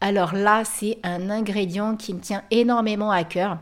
alors 0.00 0.34
là, 0.34 0.64
c'est 0.64 0.98
un 1.02 1.30
ingrédient 1.30 1.96
qui 1.96 2.14
me 2.14 2.20
tient 2.20 2.42
énormément 2.50 3.10
à 3.10 3.24
cœur. 3.24 3.58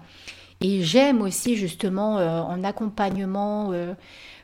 Et 0.61 0.83
j'aime 0.83 1.21
aussi 1.21 1.57
justement 1.57 2.19
euh, 2.19 2.41
en 2.41 2.65
accompagnement 2.65 3.73
euh, 3.73 3.93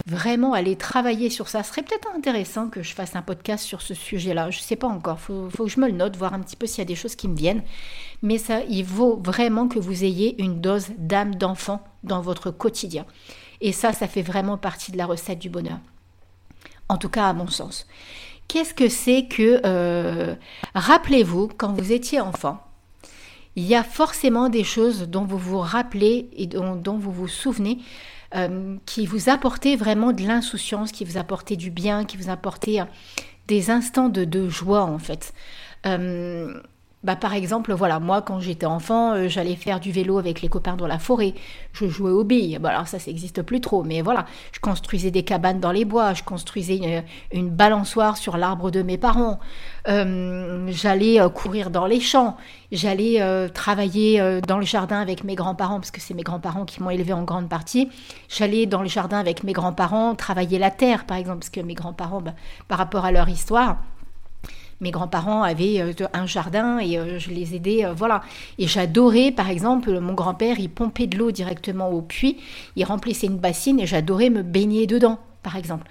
vraiment 0.06 0.52
aller 0.52 0.76
travailler 0.76 1.30
sur 1.30 1.48
ça. 1.48 1.62
Ce 1.62 1.70
serait 1.70 1.82
peut-être 1.82 2.08
intéressant 2.14 2.68
que 2.68 2.82
je 2.82 2.94
fasse 2.94 3.16
un 3.16 3.22
podcast 3.22 3.64
sur 3.64 3.80
ce 3.80 3.94
sujet-là. 3.94 4.50
Je 4.50 4.58
ne 4.58 4.62
sais 4.62 4.76
pas 4.76 4.88
encore. 4.88 5.18
Il 5.28 5.50
faut, 5.50 5.64
que 5.64 5.70
je 5.70 5.80
me 5.80 5.86
le 5.86 5.94
note, 5.94 6.16
voir 6.16 6.34
un 6.34 6.40
petit 6.40 6.56
peu 6.56 6.66
s'il 6.66 6.78
y 6.78 6.82
a 6.82 6.84
des 6.84 6.94
choses 6.94 7.14
qui 7.14 7.28
me 7.28 7.36
viennent. 7.36 7.62
Mais 8.22 8.38
ça, 8.38 8.60
il 8.68 8.84
vaut 8.84 9.20
vraiment 9.22 9.68
que 9.68 9.78
vous 9.78 10.04
ayez 10.04 10.40
une 10.42 10.60
dose 10.60 10.88
d'âme 10.98 11.36
d'enfant 11.36 11.82
dans 12.02 12.20
votre 12.20 12.50
quotidien. 12.50 13.06
Et 13.60 13.72
ça, 13.72 13.92
ça 13.92 14.08
fait 14.08 14.22
vraiment 14.22 14.58
partie 14.58 14.92
de 14.92 14.98
la 14.98 15.06
recette 15.06 15.38
du 15.38 15.48
bonheur. 15.48 15.78
En 16.88 16.98
tout 16.98 17.08
cas, 17.08 17.28
à 17.28 17.32
mon 17.32 17.46
sens. 17.46 17.86
Qu'est-ce 18.50 18.74
que 18.74 18.88
c'est 18.88 19.26
que... 19.26 19.60
Euh, 19.64 20.34
rappelez-vous, 20.74 21.48
quand 21.56 21.72
vous 21.72 21.92
étiez 21.92 22.20
enfant, 22.20 22.60
il 23.54 23.62
y 23.62 23.76
a 23.76 23.84
forcément 23.84 24.48
des 24.48 24.64
choses 24.64 25.02
dont 25.02 25.24
vous 25.24 25.38
vous 25.38 25.60
rappelez 25.60 26.28
et 26.32 26.48
dont, 26.48 26.98
vous 26.98 27.12
vous 27.12 27.28
souvenez 27.28 27.78
euh, 28.34 28.76
qui 28.86 29.06
vous 29.06 29.28
apportaient 29.28 29.76
vraiment 29.76 30.12
de 30.12 30.24
l'insouciance, 30.24 30.90
qui 30.90 31.04
vous 31.04 31.16
apportaient 31.16 31.54
du 31.54 31.70
bien, 31.70 32.04
qui 32.04 32.16
vous 32.16 32.28
apportaient 32.28 32.80
euh, 32.80 32.86
des 33.46 33.70
instants 33.70 34.08
de, 34.08 34.48
joie 34.48 34.82
en 34.82 34.98
fait. 34.98 35.32
Bah, 37.02 37.16
par 37.16 37.32
exemple, 37.32 37.72
voilà, 37.72 37.98
moi 37.98 38.20
quand 38.20 38.40
j'étais 38.40 38.66
enfant, 38.66 39.14
euh, 39.14 39.26
j'allais 39.26 39.56
faire 39.56 39.80
du 39.80 39.90
vélo 39.90 40.18
avec 40.18 40.42
les 40.42 40.48
copains 40.48 40.76
dans 40.76 40.86
la 40.86 40.98
forêt. 40.98 41.32
Je 41.72 41.88
jouais 41.88 42.10
aux 42.10 42.24
billes. 42.24 42.58
Bah, 42.60 42.70
alors 42.70 42.88
ça, 42.88 42.98
ça 42.98 43.10
n'existe 43.10 43.40
plus 43.40 43.62
trop, 43.62 43.82
mais 43.84 44.02
voilà, 44.02 44.26
je 44.52 44.60
construisais 44.60 45.10
des 45.10 45.22
cabanes 45.22 45.60
dans 45.60 45.72
les 45.72 45.86
bois, 45.86 46.12
je 46.12 46.22
construisais 46.22 47.02
une, 47.32 47.48
balançoire 47.48 48.18
sur 48.18 48.36
l'arbre 48.36 48.70
de 48.70 48.82
mes 48.82 48.98
parents. 48.98 49.40
Euh, 49.88 50.66
j'allais 50.68 51.20
euh, 51.20 51.30
courir 51.30 51.70
dans 51.70 51.86
les 51.86 52.00
champs. 52.00 52.36
J'allais 52.70 53.20
travailler 53.52 54.40
dans 54.46 54.58
le 54.58 54.64
jardin 54.64 55.00
avec 55.00 55.24
mes 55.24 55.34
grands-parents 55.34 55.80
parce 55.80 55.90
que 55.90 56.00
c'est 56.00 56.14
mes 56.14 56.22
grands-parents 56.22 56.64
qui 56.64 56.80
m'ont 56.80 56.90
élevé 56.90 57.12
en 57.12 57.24
grande 57.24 57.48
partie. 57.48 57.88
J'allais 58.28 58.66
dans 58.66 58.82
le 58.82 58.88
jardin 58.88 59.18
avec 59.18 59.42
mes 59.42 59.52
grands-parents 59.52 60.14
travailler 60.14 60.58
la 60.58 60.70
terre, 60.70 61.04
par 61.04 61.16
exemple, 61.16 61.40
parce 61.40 61.50
que 61.50 61.60
mes 61.60 61.74
grands-parents, 61.74 62.20
bah, 62.20 62.34
par 62.68 62.78
rapport 62.78 63.04
à 63.04 63.10
leur 63.10 63.28
histoire 63.28 63.78
mes 64.80 64.90
grands-parents 64.90 65.42
avaient 65.42 65.80
euh, 65.80 65.92
un 66.12 66.26
jardin 66.26 66.78
et 66.78 66.98
euh, 66.98 67.18
je 67.18 67.30
les 67.30 67.54
aidais, 67.54 67.84
euh, 67.84 67.92
voilà. 67.92 68.22
Et 68.58 68.66
j'adorais, 68.66 69.30
par 69.30 69.50
exemple, 69.50 70.00
mon 70.00 70.14
grand-père, 70.14 70.58
il 70.58 70.70
pompait 70.70 71.06
de 71.06 71.18
l'eau 71.18 71.30
directement 71.30 71.90
au 71.90 72.02
puits, 72.02 72.38
il 72.76 72.84
remplissait 72.84 73.26
une 73.26 73.38
bassine 73.38 73.80
et 73.80 73.86
j'adorais 73.86 74.30
me 74.30 74.42
baigner 74.42 74.86
dedans, 74.86 75.18
par 75.42 75.56
exemple. 75.56 75.86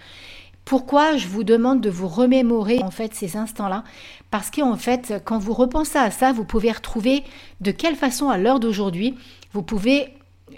Pourquoi 0.65 1.17
je 1.17 1.27
vous 1.27 1.43
demande 1.43 1.81
de 1.81 1.89
vous 1.89 2.07
remémorer 2.07 2.79
en 2.83 2.91
fait 2.91 3.15
ces 3.15 3.37
instants-là? 3.37 3.83
Parce 4.29 4.51
qu'en 4.51 4.75
fait, 4.75 5.15
quand 5.25 5.39
vous 5.39 5.53
repensez 5.53 5.97
à 5.97 6.11
ça, 6.11 6.31
vous 6.31 6.43
pouvez 6.43 6.71
retrouver 6.71 7.23
de 7.59 7.71
quelle 7.71 7.95
façon 7.95 8.29
à 8.29 8.37
l'heure 8.37 8.59
d'aujourd'hui 8.59 9.15
vous 9.51 9.63
pouvez 9.63 10.13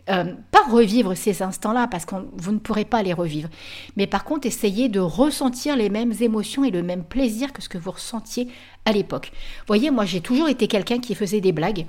euh, 0.10 0.34
pas 0.52 0.64
revivre 0.70 1.16
ces 1.16 1.44
instants-là, 1.44 1.88
parce 1.88 2.06
que 2.06 2.16
vous 2.38 2.52
ne 2.52 2.58
pourrez 2.58 2.86
pas 2.86 3.04
les 3.04 3.14
revivre, 3.14 3.50
mais 3.96 4.08
par 4.08 4.24
contre 4.24 4.48
essayer 4.48 4.90
de 4.90 5.00
ressentir 5.00 5.76
les 5.76 5.90
mêmes 5.90 6.14
émotions 6.22 6.64
et 6.64 6.72
le 6.72 6.82
même 6.82 7.04
plaisir 7.04 7.54
que 7.54 7.62
ce 7.62 7.70
que 7.70 7.78
vous 7.78 7.92
ressentiez 7.92 8.48
à 8.86 8.92
l'époque. 8.92 9.32
Voyez, 9.68 9.92
moi 9.92 10.06
j'ai 10.06 10.22
toujours 10.22 10.50
été 10.50 10.68
quelqu'un 10.68 11.00
qui 11.00 11.14
faisait 11.14 11.42
des 11.42 11.52
blagues, 11.52 11.86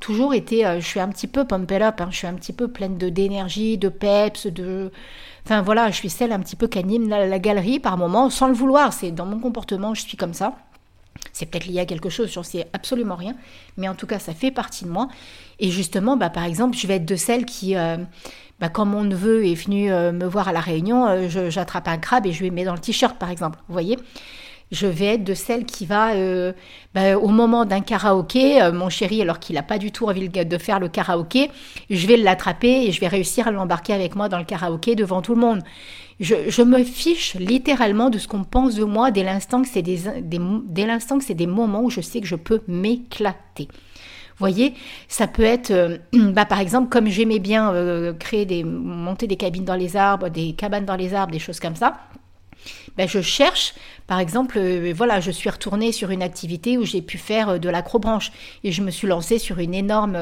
toujours 0.00 0.32
été, 0.32 0.64
euh, 0.64 0.80
je 0.80 0.86
suis 0.86 1.00
un 1.00 1.08
petit 1.08 1.26
peu 1.26 1.44
pumped 1.44 1.82
up, 1.82 2.00
hein, 2.00 2.08
je 2.10 2.18
suis 2.18 2.26
un 2.26 2.34
petit 2.34 2.52
peu 2.52 2.68
pleine 2.68 2.98
d'énergie, 2.98 3.78
de 3.78 3.88
peps, 3.88 4.46
de... 4.46 4.92
Enfin 5.44 5.62
voilà, 5.62 5.90
je 5.90 5.96
suis 5.96 6.10
celle 6.10 6.32
un 6.32 6.40
petit 6.40 6.56
peu 6.56 6.68
qui 6.68 6.78
anime 6.78 7.08
la 7.08 7.38
galerie 7.38 7.78
par 7.78 7.96
moment, 7.96 8.30
sans 8.30 8.48
le 8.48 8.54
vouloir, 8.54 8.92
c'est 8.92 9.10
dans 9.10 9.26
mon 9.26 9.38
comportement, 9.38 9.94
je 9.94 10.02
suis 10.02 10.16
comme 10.16 10.34
ça. 10.34 10.56
C'est 11.32 11.46
peut-être 11.46 11.66
lié 11.66 11.80
à 11.80 11.86
quelque 11.86 12.08
chose, 12.08 12.32
j'en 12.32 12.42
sais 12.42 12.66
absolument 12.72 13.16
rien, 13.16 13.34
mais 13.76 13.88
en 13.88 13.94
tout 13.94 14.06
cas, 14.06 14.18
ça 14.18 14.34
fait 14.34 14.50
partie 14.50 14.84
de 14.84 14.90
moi. 14.90 15.08
Et 15.58 15.70
justement, 15.70 16.16
bah, 16.16 16.30
par 16.30 16.44
exemple, 16.44 16.76
je 16.76 16.86
vais 16.86 16.96
être 16.96 17.06
de 17.06 17.16
celles 17.16 17.44
qui, 17.44 17.76
euh, 17.76 17.96
bah, 18.60 18.68
quand 18.68 18.84
mon 18.84 19.04
neveu 19.04 19.46
est 19.46 19.54
venu 19.54 19.90
euh, 19.90 20.12
me 20.12 20.26
voir 20.26 20.48
à 20.48 20.52
la 20.52 20.60
réunion, 20.60 21.06
euh, 21.06 21.50
j'attrape 21.50 21.88
un 21.88 21.98
crabe 21.98 22.26
et 22.26 22.32
je 22.32 22.42
lui 22.42 22.50
mets 22.50 22.64
dans 22.64 22.74
le 22.74 22.80
t-shirt, 22.80 23.16
par 23.18 23.30
exemple. 23.30 23.58
Vous 23.68 23.72
voyez 23.72 23.98
je 24.72 24.88
vais 24.88 25.14
être 25.14 25.22
de 25.22 25.32
celle 25.34 25.64
qui 25.64 25.86
va, 25.86 26.10
bah, 26.92 27.16
au 27.16 27.28
moment 27.28 27.64
d'un 27.64 27.82
karaoké, 27.82 28.68
mon 28.72 28.88
chéri, 28.88 29.22
alors 29.22 29.38
qu'il 29.38 29.54
n'a 29.54 29.62
pas 29.62 29.78
du 29.78 29.92
tout 29.92 30.08
envie 30.08 30.28
de 30.28 30.58
faire 30.58 30.80
le 30.80 30.88
karaoké, 30.88 31.52
je 31.88 32.04
vais 32.08 32.16
l'attraper 32.16 32.84
et 32.84 32.90
je 32.90 33.00
vais 33.00 33.06
réussir 33.06 33.46
à 33.46 33.52
l'embarquer 33.52 33.92
avec 33.92 34.16
moi 34.16 34.28
dans 34.28 34.38
le 34.38 34.44
karaoké 34.44 34.96
devant 34.96 35.22
tout 35.22 35.36
le 35.36 35.40
monde. 35.40 35.62
Je, 36.18 36.62
me 36.62 36.82
fiche 36.82 37.34
littéralement 37.34 38.08
de 38.08 38.18
ce 38.18 38.26
qu'on 38.26 38.44
pense 38.44 38.74
de 38.74 38.84
moi 38.84 39.10
dès 39.10 39.22
l'instant 39.22 39.60
que 39.60 39.68
c'est 39.68 39.82
des, 39.82 40.00
dès 40.22 40.86
l'instant 40.86 41.18
que 41.18 41.24
c'est 41.24 41.34
des 41.34 41.46
moments 41.46 41.82
où 41.82 41.90
je 41.90 42.00
sais 42.00 42.20
que 42.20 42.26
je 42.26 42.36
peux 42.36 42.62
m'éclater. 42.68 43.68
voyez, 44.38 44.72
ça 45.08 45.26
peut 45.26 45.42
être, 45.42 45.70
euh, 45.72 45.98
bah, 46.12 46.46
par 46.46 46.60
exemple, 46.60 46.88
comme 46.88 47.08
j'aimais 47.08 47.38
bien 47.38 47.70
euh, 47.74 48.14
créer 48.14 48.46
des, 48.46 48.64
monter 48.64 49.26
des 49.26 49.36
cabines 49.36 49.66
dans 49.66 49.74
les 49.74 49.94
arbres, 49.94 50.30
des 50.30 50.54
cabanes 50.54 50.86
dans 50.86 50.96
les 50.96 51.12
arbres, 51.12 51.32
des 51.32 51.38
choses 51.38 51.60
comme 51.60 51.76
ça. 51.76 51.98
ben, 52.96 53.06
je 53.06 53.20
cherche, 53.20 53.74
par 54.06 54.18
exemple, 54.18 54.56
euh, 54.58 54.94
voilà, 54.96 55.20
je 55.20 55.30
suis 55.30 55.50
retournée 55.50 55.92
sur 55.92 56.10
une 56.10 56.22
activité 56.22 56.78
où 56.78 56.84
j'ai 56.86 57.02
pu 57.02 57.18
faire 57.18 57.60
de 57.60 57.68
l'acrobranche 57.68 58.32
et 58.64 58.72
je 58.72 58.80
me 58.80 58.90
suis 58.90 59.06
lancée 59.06 59.38
sur 59.38 59.58
une 59.58 59.74
énorme 59.74 60.16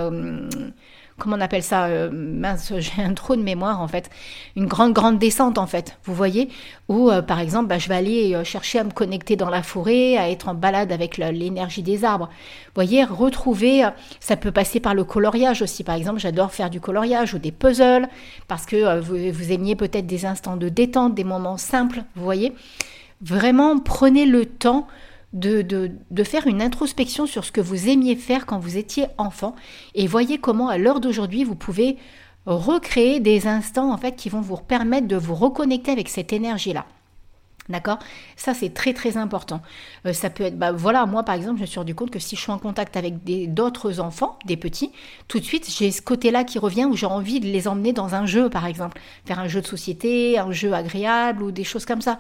comment 1.18 1.36
on 1.36 1.40
appelle 1.40 1.62
ça 1.62 1.86
euh, 1.86 2.10
Mince, 2.12 2.72
j'ai 2.78 3.02
un 3.02 3.14
trou 3.14 3.36
de 3.36 3.42
mémoire 3.42 3.80
en 3.80 3.88
fait. 3.88 4.10
Une 4.56 4.66
grande, 4.66 4.92
grande 4.92 5.18
descente 5.18 5.58
en 5.58 5.66
fait, 5.66 5.98
vous 6.04 6.14
voyez 6.14 6.48
Où 6.88 7.10
euh, 7.10 7.22
par 7.22 7.40
exemple, 7.40 7.68
bah, 7.68 7.78
je 7.78 7.88
vais 7.88 7.94
aller 7.94 8.34
euh, 8.34 8.44
chercher 8.44 8.78
à 8.78 8.84
me 8.84 8.90
connecter 8.90 9.36
dans 9.36 9.50
la 9.50 9.62
forêt, 9.62 10.16
à 10.16 10.30
être 10.30 10.48
en 10.48 10.54
balade 10.54 10.92
avec 10.92 11.18
l'énergie 11.18 11.82
des 11.82 12.04
arbres. 12.04 12.28
Vous 12.28 12.72
voyez, 12.74 13.04
retrouver, 13.04 13.88
ça 14.20 14.36
peut 14.36 14.52
passer 14.52 14.80
par 14.80 14.94
le 14.94 15.04
coloriage 15.04 15.62
aussi. 15.62 15.84
Par 15.84 15.94
exemple, 15.94 16.18
j'adore 16.18 16.52
faire 16.52 16.70
du 16.70 16.80
coloriage 16.80 17.34
ou 17.34 17.38
des 17.38 17.52
puzzles 17.52 18.08
parce 18.48 18.66
que 18.66 18.98
vous, 19.00 19.16
vous 19.32 19.52
aimiez 19.52 19.76
peut-être 19.76 20.06
des 20.06 20.26
instants 20.26 20.56
de 20.56 20.68
détente, 20.68 21.14
des 21.14 21.24
moments 21.24 21.56
simples, 21.56 22.02
vous 22.16 22.24
voyez 22.24 22.52
Vraiment, 23.20 23.78
prenez 23.78 24.26
le 24.26 24.44
temps 24.44 24.86
de, 25.34 25.90
faire 26.24 26.46
une 26.46 26.62
introspection 26.62 27.26
sur 27.26 27.44
ce 27.44 27.52
que 27.52 27.60
vous 27.60 27.88
aimiez 27.88 28.16
faire 28.16 28.46
quand 28.46 28.58
vous 28.58 28.76
étiez 28.76 29.06
enfant 29.18 29.54
et 29.94 30.06
voyez 30.06 30.38
comment 30.38 30.68
à 30.68 30.78
l'heure 30.78 31.00
d'aujourd'hui 31.00 31.44
vous 31.44 31.56
pouvez 31.56 31.98
recréer 32.46 33.20
des 33.20 33.46
instants 33.46 33.92
en 33.92 33.98
fait 33.98 34.16
qui 34.16 34.28
vont 34.28 34.40
vous 34.40 34.56
permettre 34.56 35.08
de 35.08 35.16
vous 35.16 35.34
reconnecter 35.34 35.90
avec 35.90 36.08
cette 36.08 36.32
énergie 36.32 36.72
là. 36.72 36.86
D'accord? 37.70 37.98
Ça, 38.36 38.52
c'est 38.52 38.74
très 38.74 38.92
très 38.92 39.16
important. 39.16 39.62
Euh, 40.04 40.12
ça 40.12 40.28
peut 40.28 40.44
être, 40.44 40.58
bah, 40.58 40.70
voilà, 40.72 41.06
moi 41.06 41.22
par 41.22 41.34
exemple, 41.34 41.56
je 41.56 41.62
me 41.62 41.66
suis 41.66 41.78
rendu 41.78 41.94
compte 41.94 42.10
que 42.10 42.18
si 42.18 42.36
je 42.36 42.40
suis 42.42 42.52
en 42.52 42.58
contact 42.58 42.96
avec 42.96 43.24
d'autres 43.54 44.00
enfants, 44.00 44.38
des 44.44 44.58
petits, 44.58 44.92
tout 45.28 45.40
de 45.40 45.44
suite, 45.44 45.68
j'ai 45.70 45.90
ce 45.90 46.02
côté-là 46.02 46.44
qui 46.44 46.58
revient 46.58 46.84
où 46.84 46.94
j'ai 46.94 47.06
envie 47.06 47.40
de 47.40 47.46
les 47.46 47.66
emmener 47.66 47.94
dans 47.94 48.14
un 48.14 48.26
jeu, 48.26 48.50
par 48.50 48.66
exemple. 48.66 49.00
Faire 49.24 49.38
un 49.38 49.48
jeu 49.48 49.62
de 49.62 49.66
société, 49.66 50.38
un 50.38 50.52
jeu 50.52 50.74
agréable 50.74 51.42
ou 51.42 51.52
des 51.52 51.64
choses 51.64 51.86
comme 51.86 52.02
ça. 52.02 52.18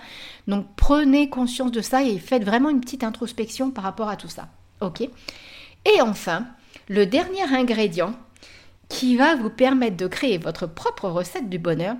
Donc, 0.48 0.66
prenez 0.76 1.28
conscience 1.28 1.72
de 1.72 1.82
ça 1.82 2.02
et 2.02 2.18
faites 2.18 2.44
vraiment 2.44 2.70
une 2.70 2.80
petite 2.80 3.04
introspection 3.04 3.70
par 3.70 3.84
rapport 3.84 4.08
à 4.08 4.16
tout 4.16 4.28
ça. 4.28 4.48
OK? 4.80 5.02
Et 5.02 6.00
enfin, 6.00 6.46
le 6.88 7.04
dernier 7.04 7.42
ingrédient 7.42 8.14
qui 8.88 9.16
va 9.16 9.36
vous 9.36 9.50
permettre 9.50 9.96
de 9.96 10.06
créer 10.06 10.38
votre 10.38 10.66
propre 10.66 11.08
recette 11.08 11.48
du 11.48 11.58
bonheur, 11.58 11.96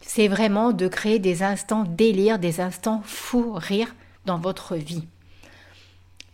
c'est 0.00 0.28
vraiment 0.28 0.72
de 0.72 0.88
créer 0.88 1.18
des 1.18 1.42
instants 1.42 1.84
délire, 1.84 2.38
des 2.38 2.60
instants 2.60 3.02
fou 3.04 3.52
rire 3.54 3.94
dans 4.26 4.38
votre 4.38 4.76
vie. 4.76 5.04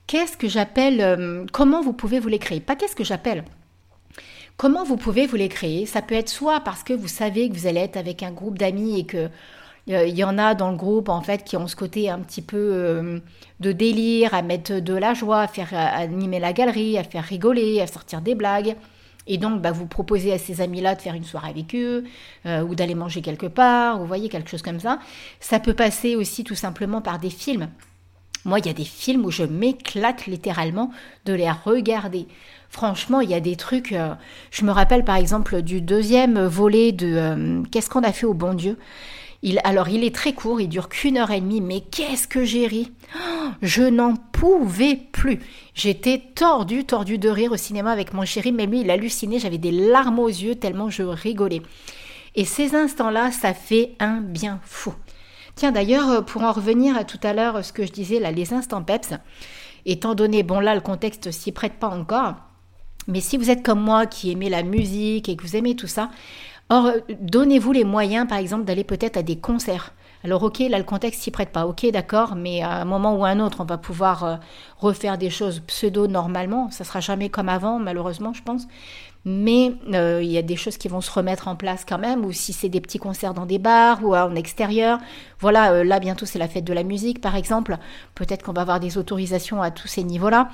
Qu'est-ce 0.06 0.36
que 0.36 0.48
j'appelle 0.48 1.00
euh, 1.00 1.46
Comment 1.52 1.82
vous 1.82 1.94
pouvez 1.94 2.20
vous 2.20 2.28
les 2.28 2.38
créer? 2.38 2.60
Pas 2.60 2.76
qu'est-ce 2.76 2.96
que 2.96 3.04
j'appelle 3.04 3.44
Comment 4.56 4.84
vous 4.84 4.96
pouvez 4.96 5.26
vous 5.26 5.36
les 5.36 5.48
créer? 5.48 5.86
Ça 5.86 6.02
peut 6.02 6.14
être 6.14 6.28
soit 6.28 6.60
parce 6.60 6.84
que 6.84 6.92
vous 6.92 7.08
savez 7.08 7.48
que 7.48 7.54
vous 7.54 7.66
allez 7.66 7.80
être 7.80 7.96
avec 7.96 8.22
un 8.22 8.30
groupe 8.30 8.58
d'amis 8.58 9.00
et 9.00 9.06
que 9.06 9.28
euh, 9.90 10.06
il 10.06 10.14
y 10.14 10.24
en 10.24 10.38
a 10.38 10.54
dans 10.54 10.70
le 10.70 10.76
groupe 10.76 11.08
en 11.08 11.20
fait 11.22 11.42
qui 11.44 11.56
ont 11.56 11.66
ce 11.66 11.76
côté 11.76 12.08
un 12.10 12.20
petit 12.20 12.42
peu 12.42 12.56
euh, 12.56 13.18
de 13.60 13.72
délire, 13.72 14.34
à 14.34 14.42
mettre 14.42 14.78
de 14.78 14.94
la 14.94 15.14
joie, 15.14 15.40
à 15.40 15.48
faire 15.48 15.70
animer 15.72 16.38
la 16.38 16.52
galerie, 16.52 16.98
à 16.98 17.04
faire 17.04 17.24
rigoler, 17.24 17.80
à 17.80 17.86
sortir 17.86 18.20
des 18.20 18.34
blagues. 18.34 18.76
Et 19.26 19.38
donc, 19.38 19.62
bah, 19.62 19.72
vous 19.72 19.86
proposez 19.86 20.32
à 20.32 20.38
ces 20.38 20.60
amis-là 20.60 20.94
de 20.94 21.00
faire 21.00 21.14
une 21.14 21.24
soirée 21.24 21.50
avec 21.50 21.74
eux, 21.74 22.04
euh, 22.46 22.62
ou 22.62 22.74
d'aller 22.74 22.94
manger 22.94 23.22
quelque 23.22 23.46
part, 23.46 23.98
vous 23.98 24.06
voyez, 24.06 24.28
quelque 24.28 24.50
chose 24.50 24.62
comme 24.62 24.80
ça. 24.80 24.98
Ça 25.40 25.60
peut 25.60 25.74
passer 25.74 26.16
aussi 26.16 26.44
tout 26.44 26.54
simplement 26.54 27.00
par 27.00 27.18
des 27.18 27.30
films. 27.30 27.68
Moi, 28.44 28.58
il 28.58 28.66
y 28.66 28.70
a 28.70 28.74
des 28.74 28.84
films 28.84 29.24
où 29.24 29.30
je 29.30 29.42
m'éclate 29.42 30.26
littéralement 30.26 30.90
de 31.24 31.32
les 31.32 31.50
regarder. 31.50 32.26
Franchement, 32.68 33.20
il 33.20 33.30
y 33.30 33.34
a 33.34 33.40
des 33.40 33.56
trucs. 33.56 33.92
Euh, 33.92 34.14
je 34.50 34.64
me 34.64 34.70
rappelle 34.70 35.04
par 35.04 35.16
exemple 35.16 35.62
du 35.62 35.80
deuxième 35.80 36.44
volet 36.44 36.92
de 36.92 37.14
euh, 37.16 37.62
Qu'est-ce 37.70 37.88
qu'on 37.88 38.02
a 38.02 38.12
fait 38.12 38.26
au 38.26 38.34
bon 38.34 38.52
Dieu? 38.52 38.76
Alors, 39.64 39.88
il 39.88 40.04
est 40.04 40.14
très 40.14 40.32
court, 40.32 40.60
il 40.60 40.68
dure 40.68 40.88
qu'une 40.88 41.18
heure 41.18 41.30
et 41.30 41.40
demie, 41.40 41.60
mais 41.60 41.80
qu'est-ce 41.80 42.26
que 42.26 42.44
j'ai 42.44 42.66
ri? 42.66 42.92
Oh, 43.14 43.48
Je 43.60 43.82
n'en 43.82 44.14
pouvais 44.44 44.96
plus. 45.10 45.40
J'étais 45.74 46.20
tordue, 46.34 46.84
tordue 46.84 47.16
de 47.16 47.30
rire 47.30 47.52
au 47.52 47.56
cinéma 47.56 47.90
avec 47.90 48.12
mon 48.12 48.26
chéri, 48.26 48.52
mais 48.52 48.66
lui, 48.66 48.82
il 48.82 48.90
hallucinait, 48.90 49.38
j'avais 49.38 49.56
des 49.56 49.70
larmes 49.70 50.18
aux 50.18 50.28
yeux 50.28 50.54
tellement 50.54 50.90
je 50.90 51.02
rigolais. 51.02 51.62
Et 52.34 52.44
ces 52.44 52.74
instants-là, 52.74 53.30
ça 53.30 53.54
fait 53.54 53.92
un 54.00 54.20
bien 54.20 54.60
fou. 54.62 54.92
Tiens, 55.54 55.72
d'ailleurs, 55.72 56.10
euh, 56.10 56.20
pour 56.20 56.42
en 56.42 56.52
revenir 56.52 56.94
à 56.96 57.04
tout 57.04 57.20
à 57.22 57.32
l'heure, 57.32 57.64
ce 57.64 57.72
que 57.72 57.86
je 57.86 57.92
disais, 57.92 58.20
là, 58.20 58.32
les 58.32 58.52
instants 58.52 58.82
peps, 58.82 59.14
étant 59.86 60.14
donné, 60.14 60.42
bon 60.42 60.60
là, 60.60 60.74
le 60.74 60.82
contexte 60.82 61.30
s'y 61.30 61.50
prête 61.50 61.74
pas 61.74 61.88
encore, 61.88 62.34
mais 63.06 63.20
si 63.20 63.38
vous 63.38 63.50
êtes 63.50 63.62
comme 63.62 63.80
moi 63.80 64.04
qui 64.04 64.30
aimez 64.30 64.50
la 64.50 64.62
musique 64.62 65.28
et 65.28 65.36
que 65.36 65.42
vous 65.42 65.56
aimez 65.56 65.74
tout 65.74 65.86
ça, 65.86 66.10
Or, 66.70 66.92
donnez-vous 67.20 67.72
les 67.72 67.84
moyens, 67.84 68.26
par 68.26 68.38
exemple, 68.38 68.64
d'aller 68.64 68.84
peut-être 68.84 69.18
à 69.18 69.22
des 69.22 69.36
concerts. 69.36 69.92
Alors 70.24 70.42
ok, 70.42 70.60
là 70.70 70.78
le 70.78 70.84
contexte 70.84 71.20
s'y 71.20 71.30
prête 71.30 71.50
pas, 71.50 71.66
ok 71.66 71.86
d'accord, 71.90 72.34
mais 72.34 72.62
à 72.62 72.80
un 72.80 72.86
moment 72.86 73.14
ou 73.14 73.26
à 73.26 73.28
un 73.28 73.40
autre, 73.40 73.58
on 73.60 73.66
va 73.66 73.76
pouvoir 73.76 74.24
euh, 74.24 74.36
refaire 74.78 75.18
des 75.18 75.28
choses 75.28 75.60
pseudo 75.60 76.06
normalement. 76.06 76.70
Ça 76.70 76.82
sera 76.82 77.00
jamais 77.00 77.28
comme 77.28 77.50
avant, 77.50 77.78
malheureusement, 77.78 78.32
je 78.32 78.42
pense. 78.42 78.66
Mais 79.26 79.74
euh, 79.92 80.22
il 80.22 80.30
y 80.30 80.38
a 80.38 80.42
des 80.42 80.56
choses 80.56 80.78
qui 80.78 80.88
vont 80.88 81.02
se 81.02 81.10
remettre 81.10 81.46
en 81.46 81.56
place 81.56 81.84
quand 81.86 81.98
même, 81.98 82.24
ou 82.24 82.32
si 82.32 82.54
c'est 82.54 82.70
des 82.70 82.80
petits 82.80 82.98
concerts 82.98 83.34
dans 83.34 83.44
des 83.44 83.58
bars 83.58 84.02
ou 84.02 84.16
en 84.16 84.34
extérieur. 84.34 84.98
Voilà, 85.40 85.72
euh, 85.72 85.84
là 85.84 86.00
bientôt 86.00 86.24
c'est 86.24 86.38
la 86.38 86.48
fête 86.48 86.64
de 86.64 86.72
la 86.72 86.84
musique 86.84 87.20
par 87.20 87.36
exemple. 87.36 87.76
Peut-être 88.14 88.42
qu'on 88.42 88.54
va 88.54 88.62
avoir 88.62 88.80
des 88.80 88.96
autorisations 88.96 89.60
à 89.60 89.70
tous 89.70 89.88
ces 89.88 90.04
niveaux-là. 90.04 90.48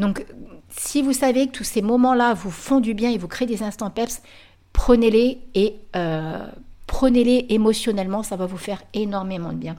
Donc 0.00 0.26
si 0.68 1.00
vous 1.00 1.12
savez 1.12 1.46
que 1.46 1.52
tous 1.52 1.64
ces 1.64 1.82
moments-là 1.82 2.34
vous 2.34 2.50
font 2.50 2.80
du 2.80 2.92
bien 2.92 3.10
et 3.10 3.18
vous 3.18 3.28
créent 3.28 3.46
des 3.46 3.62
instants 3.62 3.90
peps, 3.90 4.20
prenez-les 4.72 5.38
et 5.54 5.76
prenez-les 6.92 7.46
émotionnellement, 7.48 8.22
ça 8.22 8.36
va 8.36 8.44
vous 8.44 8.58
faire 8.58 8.82
énormément 8.92 9.52
de 9.54 9.56
bien. 9.56 9.76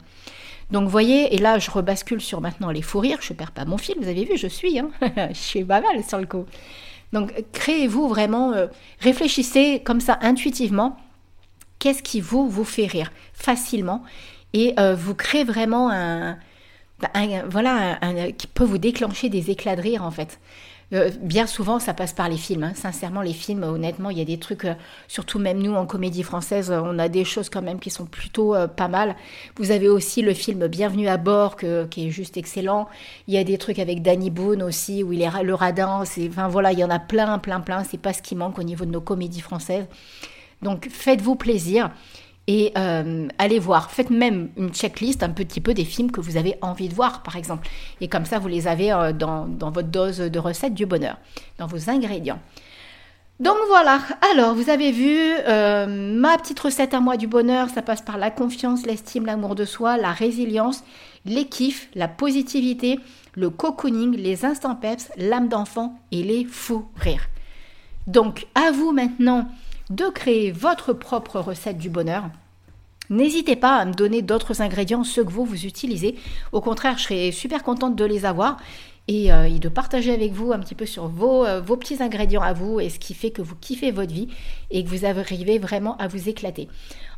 Donc 0.72 0.90
voyez, 0.90 1.36
et 1.36 1.38
là 1.38 1.60
je 1.60 1.70
rebascule 1.70 2.20
sur 2.20 2.42
maintenant 2.42 2.72
les 2.72 2.82
fous 2.82 3.00
rires, 3.00 3.20
je 3.22 3.34
perds 3.34 3.52
pas 3.52 3.66
mon 3.66 3.78
fil, 3.78 3.94
vous 4.02 4.08
avez 4.08 4.26
vu, 4.26 4.36
je 4.36 4.48
suis, 4.48 4.80
hein 4.80 4.90
je 5.30 5.38
suis 5.38 5.64
pas 5.64 5.80
mal 5.80 6.04
sur 6.04 6.18
le 6.18 6.26
coup. 6.26 6.46
Donc 7.14 7.32
créez-vous 7.52 8.08
vraiment, 8.08 8.54
euh, 8.54 8.66
réfléchissez 9.00 9.84
comme 9.86 10.02
ça 10.02 10.18
intuitivement, 10.22 10.98
qu'est-ce 11.78 12.02
qui 12.02 12.20
vous, 12.20 12.50
vous 12.50 12.64
fait 12.64 12.88
rire 12.88 13.12
facilement, 13.34 14.04
et 14.54 14.74
euh, 14.80 14.96
vous 14.96 15.14
créez 15.14 15.44
vraiment 15.44 15.92
un, 15.92 16.40
voilà, 17.48 18.00
qui 18.36 18.48
peut 18.48 18.64
vous 18.64 18.80
déclencher 18.80 19.30
des 19.30 19.52
éclats 19.52 19.76
de 19.76 19.82
rire 19.82 20.04
en 20.04 20.12
fait. 20.12 20.40
Euh, 20.94 21.10
bien 21.22 21.48
souvent, 21.48 21.80
ça 21.80 21.94
passe 21.94 22.14
par 22.14 22.30
les 22.30 22.38
films. 22.38 22.64
Hein. 22.64 22.74
Sincèrement, 22.76 23.22
les 23.22 23.34
films, 23.34 23.64
honnêtement, 23.64 24.10
il 24.12 24.20
y 24.20 24.22
a 24.22 24.26
des 24.26 24.38
trucs, 24.38 24.66
euh, 24.66 24.76
surtout 25.08 25.40
même 25.40 25.58
nous 25.60 25.74
en 25.74 25.86
comédie 25.86 26.24
française, 26.24 26.72
euh, 26.72 26.82
on 26.84 27.00
a 27.00 27.10
des 27.10 27.26
choses 27.26 27.50
quand 27.50 27.62
même 27.64 27.80
qui 27.80 27.90
sont 27.90 28.06
plutôt 28.06 28.56
pas 28.76 28.88
mal. 28.88 29.16
Vous 29.58 29.72
avez 29.72 29.90
aussi 29.90 30.22
le 30.22 30.34
film 30.34 30.68
Bienvenue 30.68 31.08
à 31.08 31.18
bord, 31.18 31.56
qui 31.56 32.08
est 32.08 32.12
juste 32.12 32.38
excellent. 32.38 32.88
Il 33.28 33.34
y 33.34 33.38
a 33.38 33.44
des 33.44 33.58
trucs 33.58 33.80
avec 33.80 34.02
Danny 34.02 34.30
Boone 34.30 34.62
aussi, 34.62 35.04
où 35.04 35.14
il 35.14 35.22
est 35.22 35.44
le 35.44 35.54
radin. 35.54 36.04
Enfin 36.28 36.48
voilà, 36.48 36.72
il 36.72 36.80
y 36.80 36.84
en 36.84 36.90
a 36.90 37.00
plein, 37.00 37.40
plein, 37.40 37.60
plein. 37.60 37.84
C'est 37.84 37.98
pas 37.98 38.14
ce 38.14 38.22
qui 38.22 38.36
manque 38.36 38.60
au 38.60 38.64
niveau 38.64 38.86
de 38.86 38.92
nos 38.92 39.02
comédies 39.02 39.42
françaises. 39.42 39.86
Donc 40.62 40.88
faites-vous 40.90 41.36
plaisir 41.36 41.92
et 42.48 42.74
euh, 42.78 43.28
allez 43.38 43.60
voir. 43.60 43.92
Faites 43.92 44.10
même 44.10 44.50
une 44.58 44.74
checklist 44.74 45.24
un 45.24 45.30
petit 45.30 45.62
peu 45.62 45.74
des 45.74 45.86
films 45.86 46.12
que 46.12 46.22
vous 46.22 46.38
avez 46.38 46.56
envie 46.62 46.90
de 46.90 46.94
voir, 46.94 47.24
par 47.24 47.38
exemple. 47.38 47.68
Et 48.02 48.08
comme 48.08 48.26
ça, 48.26 48.40
vous 48.40 48.48
les 48.48 48.68
avez 48.68 48.92
euh, 48.92 49.14
dans, 49.14 49.48
votre 49.48 49.88
dose 49.88 50.18
de 50.18 50.40
recettes 50.40 50.74
du 50.74 50.86
bonheur, 50.86 51.18
dans 51.58 51.68
vos 51.68 51.90
ingrédients. 51.90 52.40
Donc 53.40 53.58
voilà, 53.68 54.00
alors 54.32 54.54
vous 54.54 54.70
avez 54.70 54.92
vu 54.92 55.18
euh, 55.18 55.88
ma 55.88 56.38
petite 56.38 56.60
recette 56.60 56.94
à 56.94 57.00
moi 57.00 57.18
du 57.18 57.28
bonheur, 57.28 57.68
ça 57.70 57.82
passe 57.82 58.02
par 58.02 58.18
la 58.18 58.30
confiance, 58.30 58.86
l'estime, 58.86 59.26
l'amour 59.26 59.56
de 59.56 59.66
soi, 59.66 59.98
la 59.98 60.12
résilience, 60.12 60.84
les 61.26 61.46
kiffs, 61.46 61.90
la 61.96 62.08
positivité, 62.08 63.00
le 63.34 63.50
cocooning, 63.50 64.16
les 64.16 64.46
instants 64.46 64.76
peps, 64.76 65.12
l'âme 65.18 65.48
d'enfant 65.48 65.98
et 66.12 66.22
les 66.22 66.46
fous 66.46 66.86
rires. 66.96 67.28
Donc 68.06 68.46
à 68.54 68.72
vous 68.72 68.92
maintenant 68.92 69.48
de 69.96 70.06
créer 70.10 70.52
votre 70.52 70.94
propre 70.94 71.40
recette 71.40 71.78
du 71.78 71.90
bonheur. 71.90 72.24
N'hésitez 73.10 73.56
pas 73.56 73.76
à 73.76 73.86
me 73.86 73.94
donner 73.94 74.22
d'autres 74.22 74.62
ingrédients, 74.62 75.04
ceux 75.04 75.24
que 75.24 75.32
vous, 75.32 75.46
vous 75.46 75.66
utilisez. 75.66 76.16
Au 76.52 76.62
contraire, 76.62 76.98
je 76.98 77.04
serais 77.04 77.32
super 77.32 77.62
contente 77.62 77.96
de 77.96 78.06
les 78.06 78.26
avoir 78.26 78.58
et, 79.08 79.32
euh, 79.32 79.50
de 79.50 79.70
partager 79.70 80.14
avec 80.14 80.32
vous 80.32 80.54
un 80.54 80.60
petit 80.60 80.74
peu 80.74 80.86
sur 80.86 81.08
vos, 81.08 81.46
euh, 81.46 81.60
vos, 81.60 81.76
petits 81.76 82.02
ingrédients 82.02 82.42
à 82.42 82.54
vous 82.54 82.80
et 82.80 82.90
ce 82.90 82.98
qui 82.98 83.14
fait 83.14 83.30
que 83.30 83.42
vous 83.42 83.56
kiffez 83.56 83.92
votre 83.92 84.14
vie 84.14 84.30
et 84.72 84.84
que 84.84 84.90
vous 84.90 85.06
arrivez 85.06 85.60
vraiment 85.60 85.98
à 85.98 86.08
vous 86.08 86.30
éclater. 86.30 86.70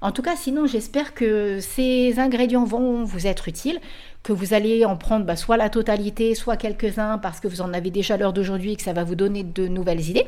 En 0.01 0.11
tout 0.11 0.23
cas, 0.23 0.35
sinon, 0.35 0.65
j'espère 0.65 1.13
que 1.13 1.59
ces 1.61 2.19
ingrédients 2.19 2.65
vont 2.65 3.05
vous 3.05 3.27
être 3.27 3.47
utiles, 3.47 3.79
que 4.23 4.33
vous 4.33 4.53
allez 4.53 4.83
en 4.83 4.97
prendre 4.97 5.25
bah, 5.25 5.35
soit 5.35 5.55
la 5.55 5.69
totalité, 5.69 6.33
soit 6.35 6.57
quelques-uns 6.57 7.19
parce 7.19 7.39
que 7.39 7.47
vous 7.47 7.61
en 7.61 7.73
avez 7.73 7.91
déjà 7.91 8.17
l'heure 8.17 8.33
d'aujourd'hui 8.33 8.73
et 8.73 8.75
que 8.75 8.83
ça 8.83 8.93
va 8.93 9.03
vous 9.03 9.15
donner 9.15 9.43
de 9.43 9.67
nouvelles 9.67 10.09
idées 10.09 10.25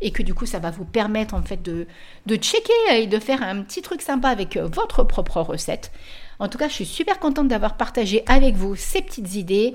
et 0.00 0.10
que 0.10 0.22
du 0.22 0.34
coup 0.34 0.46
ça 0.46 0.58
va 0.58 0.70
vous 0.70 0.84
permettre 0.84 1.34
en 1.34 1.42
fait 1.42 1.62
de, 1.62 1.86
de 2.26 2.36
checker 2.36 2.72
et 2.92 3.06
de 3.06 3.18
faire 3.18 3.42
un 3.42 3.62
petit 3.62 3.82
truc 3.82 4.02
sympa 4.02 4.28
avec 4.28 4.56
euh, 4.56 4.66
votre 4.66 5.04
propre 5.04 5.40
recette. 5.40 5.90
En 6.38 6.48
tout 6.48 6.58
cas, 6.58 6.68
je 6.68 6.74
suis 6.74 6.86
super 6.86 7.18
contente 7.18 7.48
d'avoir 7.48 7.76
partagé 7.76 8.22
avec 8.26 8.54
vous 8.54 8.76
ces 8.76 9.02
petites 9.02 9.34
idées. 9.34 9.74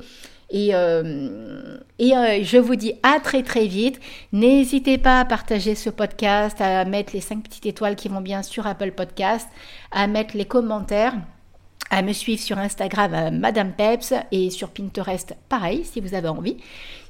Et, 0.50 0.70
euh, 0.74 1.78
et 2.00 2.16
euh, 2.16 2.44
je 2.44 2.58
vous 2.58 2.76
dis 2.76 2.94
à 3.02 3.20
très 3.20 3.44
très 3.44 3.66
vite. 3.66 4.00
N'hésitez 4.32 4.98
pas 4.98 5.20
à 5.20 5.26
partager 5.26 5.74
ce 5.76 5.90
podcast, 5.90 6.62
à 6.62 6.86
mettre 6.86 7.14
les 7.14 7.22
5 7.22 7.44
petites 7.44 7.66
étoiles 7.66 7.96
qui 7.96 8.08
vont 8.08 8.22
bien 8.22 8.44
sur 8.44 8.68
Apple 8.68 8.92
Podcast, 8.92 9.48
à 9.92 10.08
mettre 10.08 10.38
les 10.38 10.46
commentaires 10.46 11.16
à 11.94 12.02
me 12.02 12.12
suivre 12.12 12.42
sur 12.42 12.58
Instagram 12.58 13.38
Madame 13.38 13.72
Peps 13.72 14.16
et 14.32 14.50
sur 14.50 14.70
Pinterest 14.70 15.36
pareil 15.48 15.84
si 15.86 16.02
vous 16.02 16.16
avez 16.16 16.28
envie. 16.28 16.58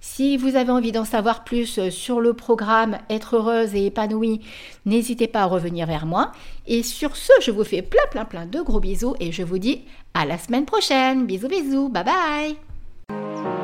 Si 0.02 0.36
vous 0.36 0.58
avez 0.58 0.72
envie 0.72 0.92
d'en 0.92 1.06
savoir 1.06 1.46
plus 1.46 1.90
sur 1.90 2.20
le 2.20 2.34
programme 2.34 2.98
Être 3.10 3.38
heureuse 3.38 3.74
et 3.76 3.86
épanouie, 3.86 4.42
n'hésitez 4.86 5.28
pas 5.28 5.44
à 5.44 5.46
revenir 5.46 5.88
vers 5.88 6.06
moi. 6.06 6.34
Et 6.68 6.84
sur 6.84 7.16
ce, 7.16 7.32
je 7.42 7.52
vous 7.52 7.64
fais 7.64 7.82
plein 7.82 8.06
plein 8.12 8.26
plein 8.26 8.46
de 8.46 8.60
gros 8.60 8.82
bisous 8.82 9.16
et 9.22 9.32
je 9.32 9.44
vous 9.44 9.58
dis 9.58 9.84
à 10.14 10.26
la 10.26 10.38
semaine 10.38 10.66
prochaine. 10.66 11.26
Bisous 11.26 11.48
bisous, 11.48 11.88
bye 11.88 12.04
bye 12.04 13.63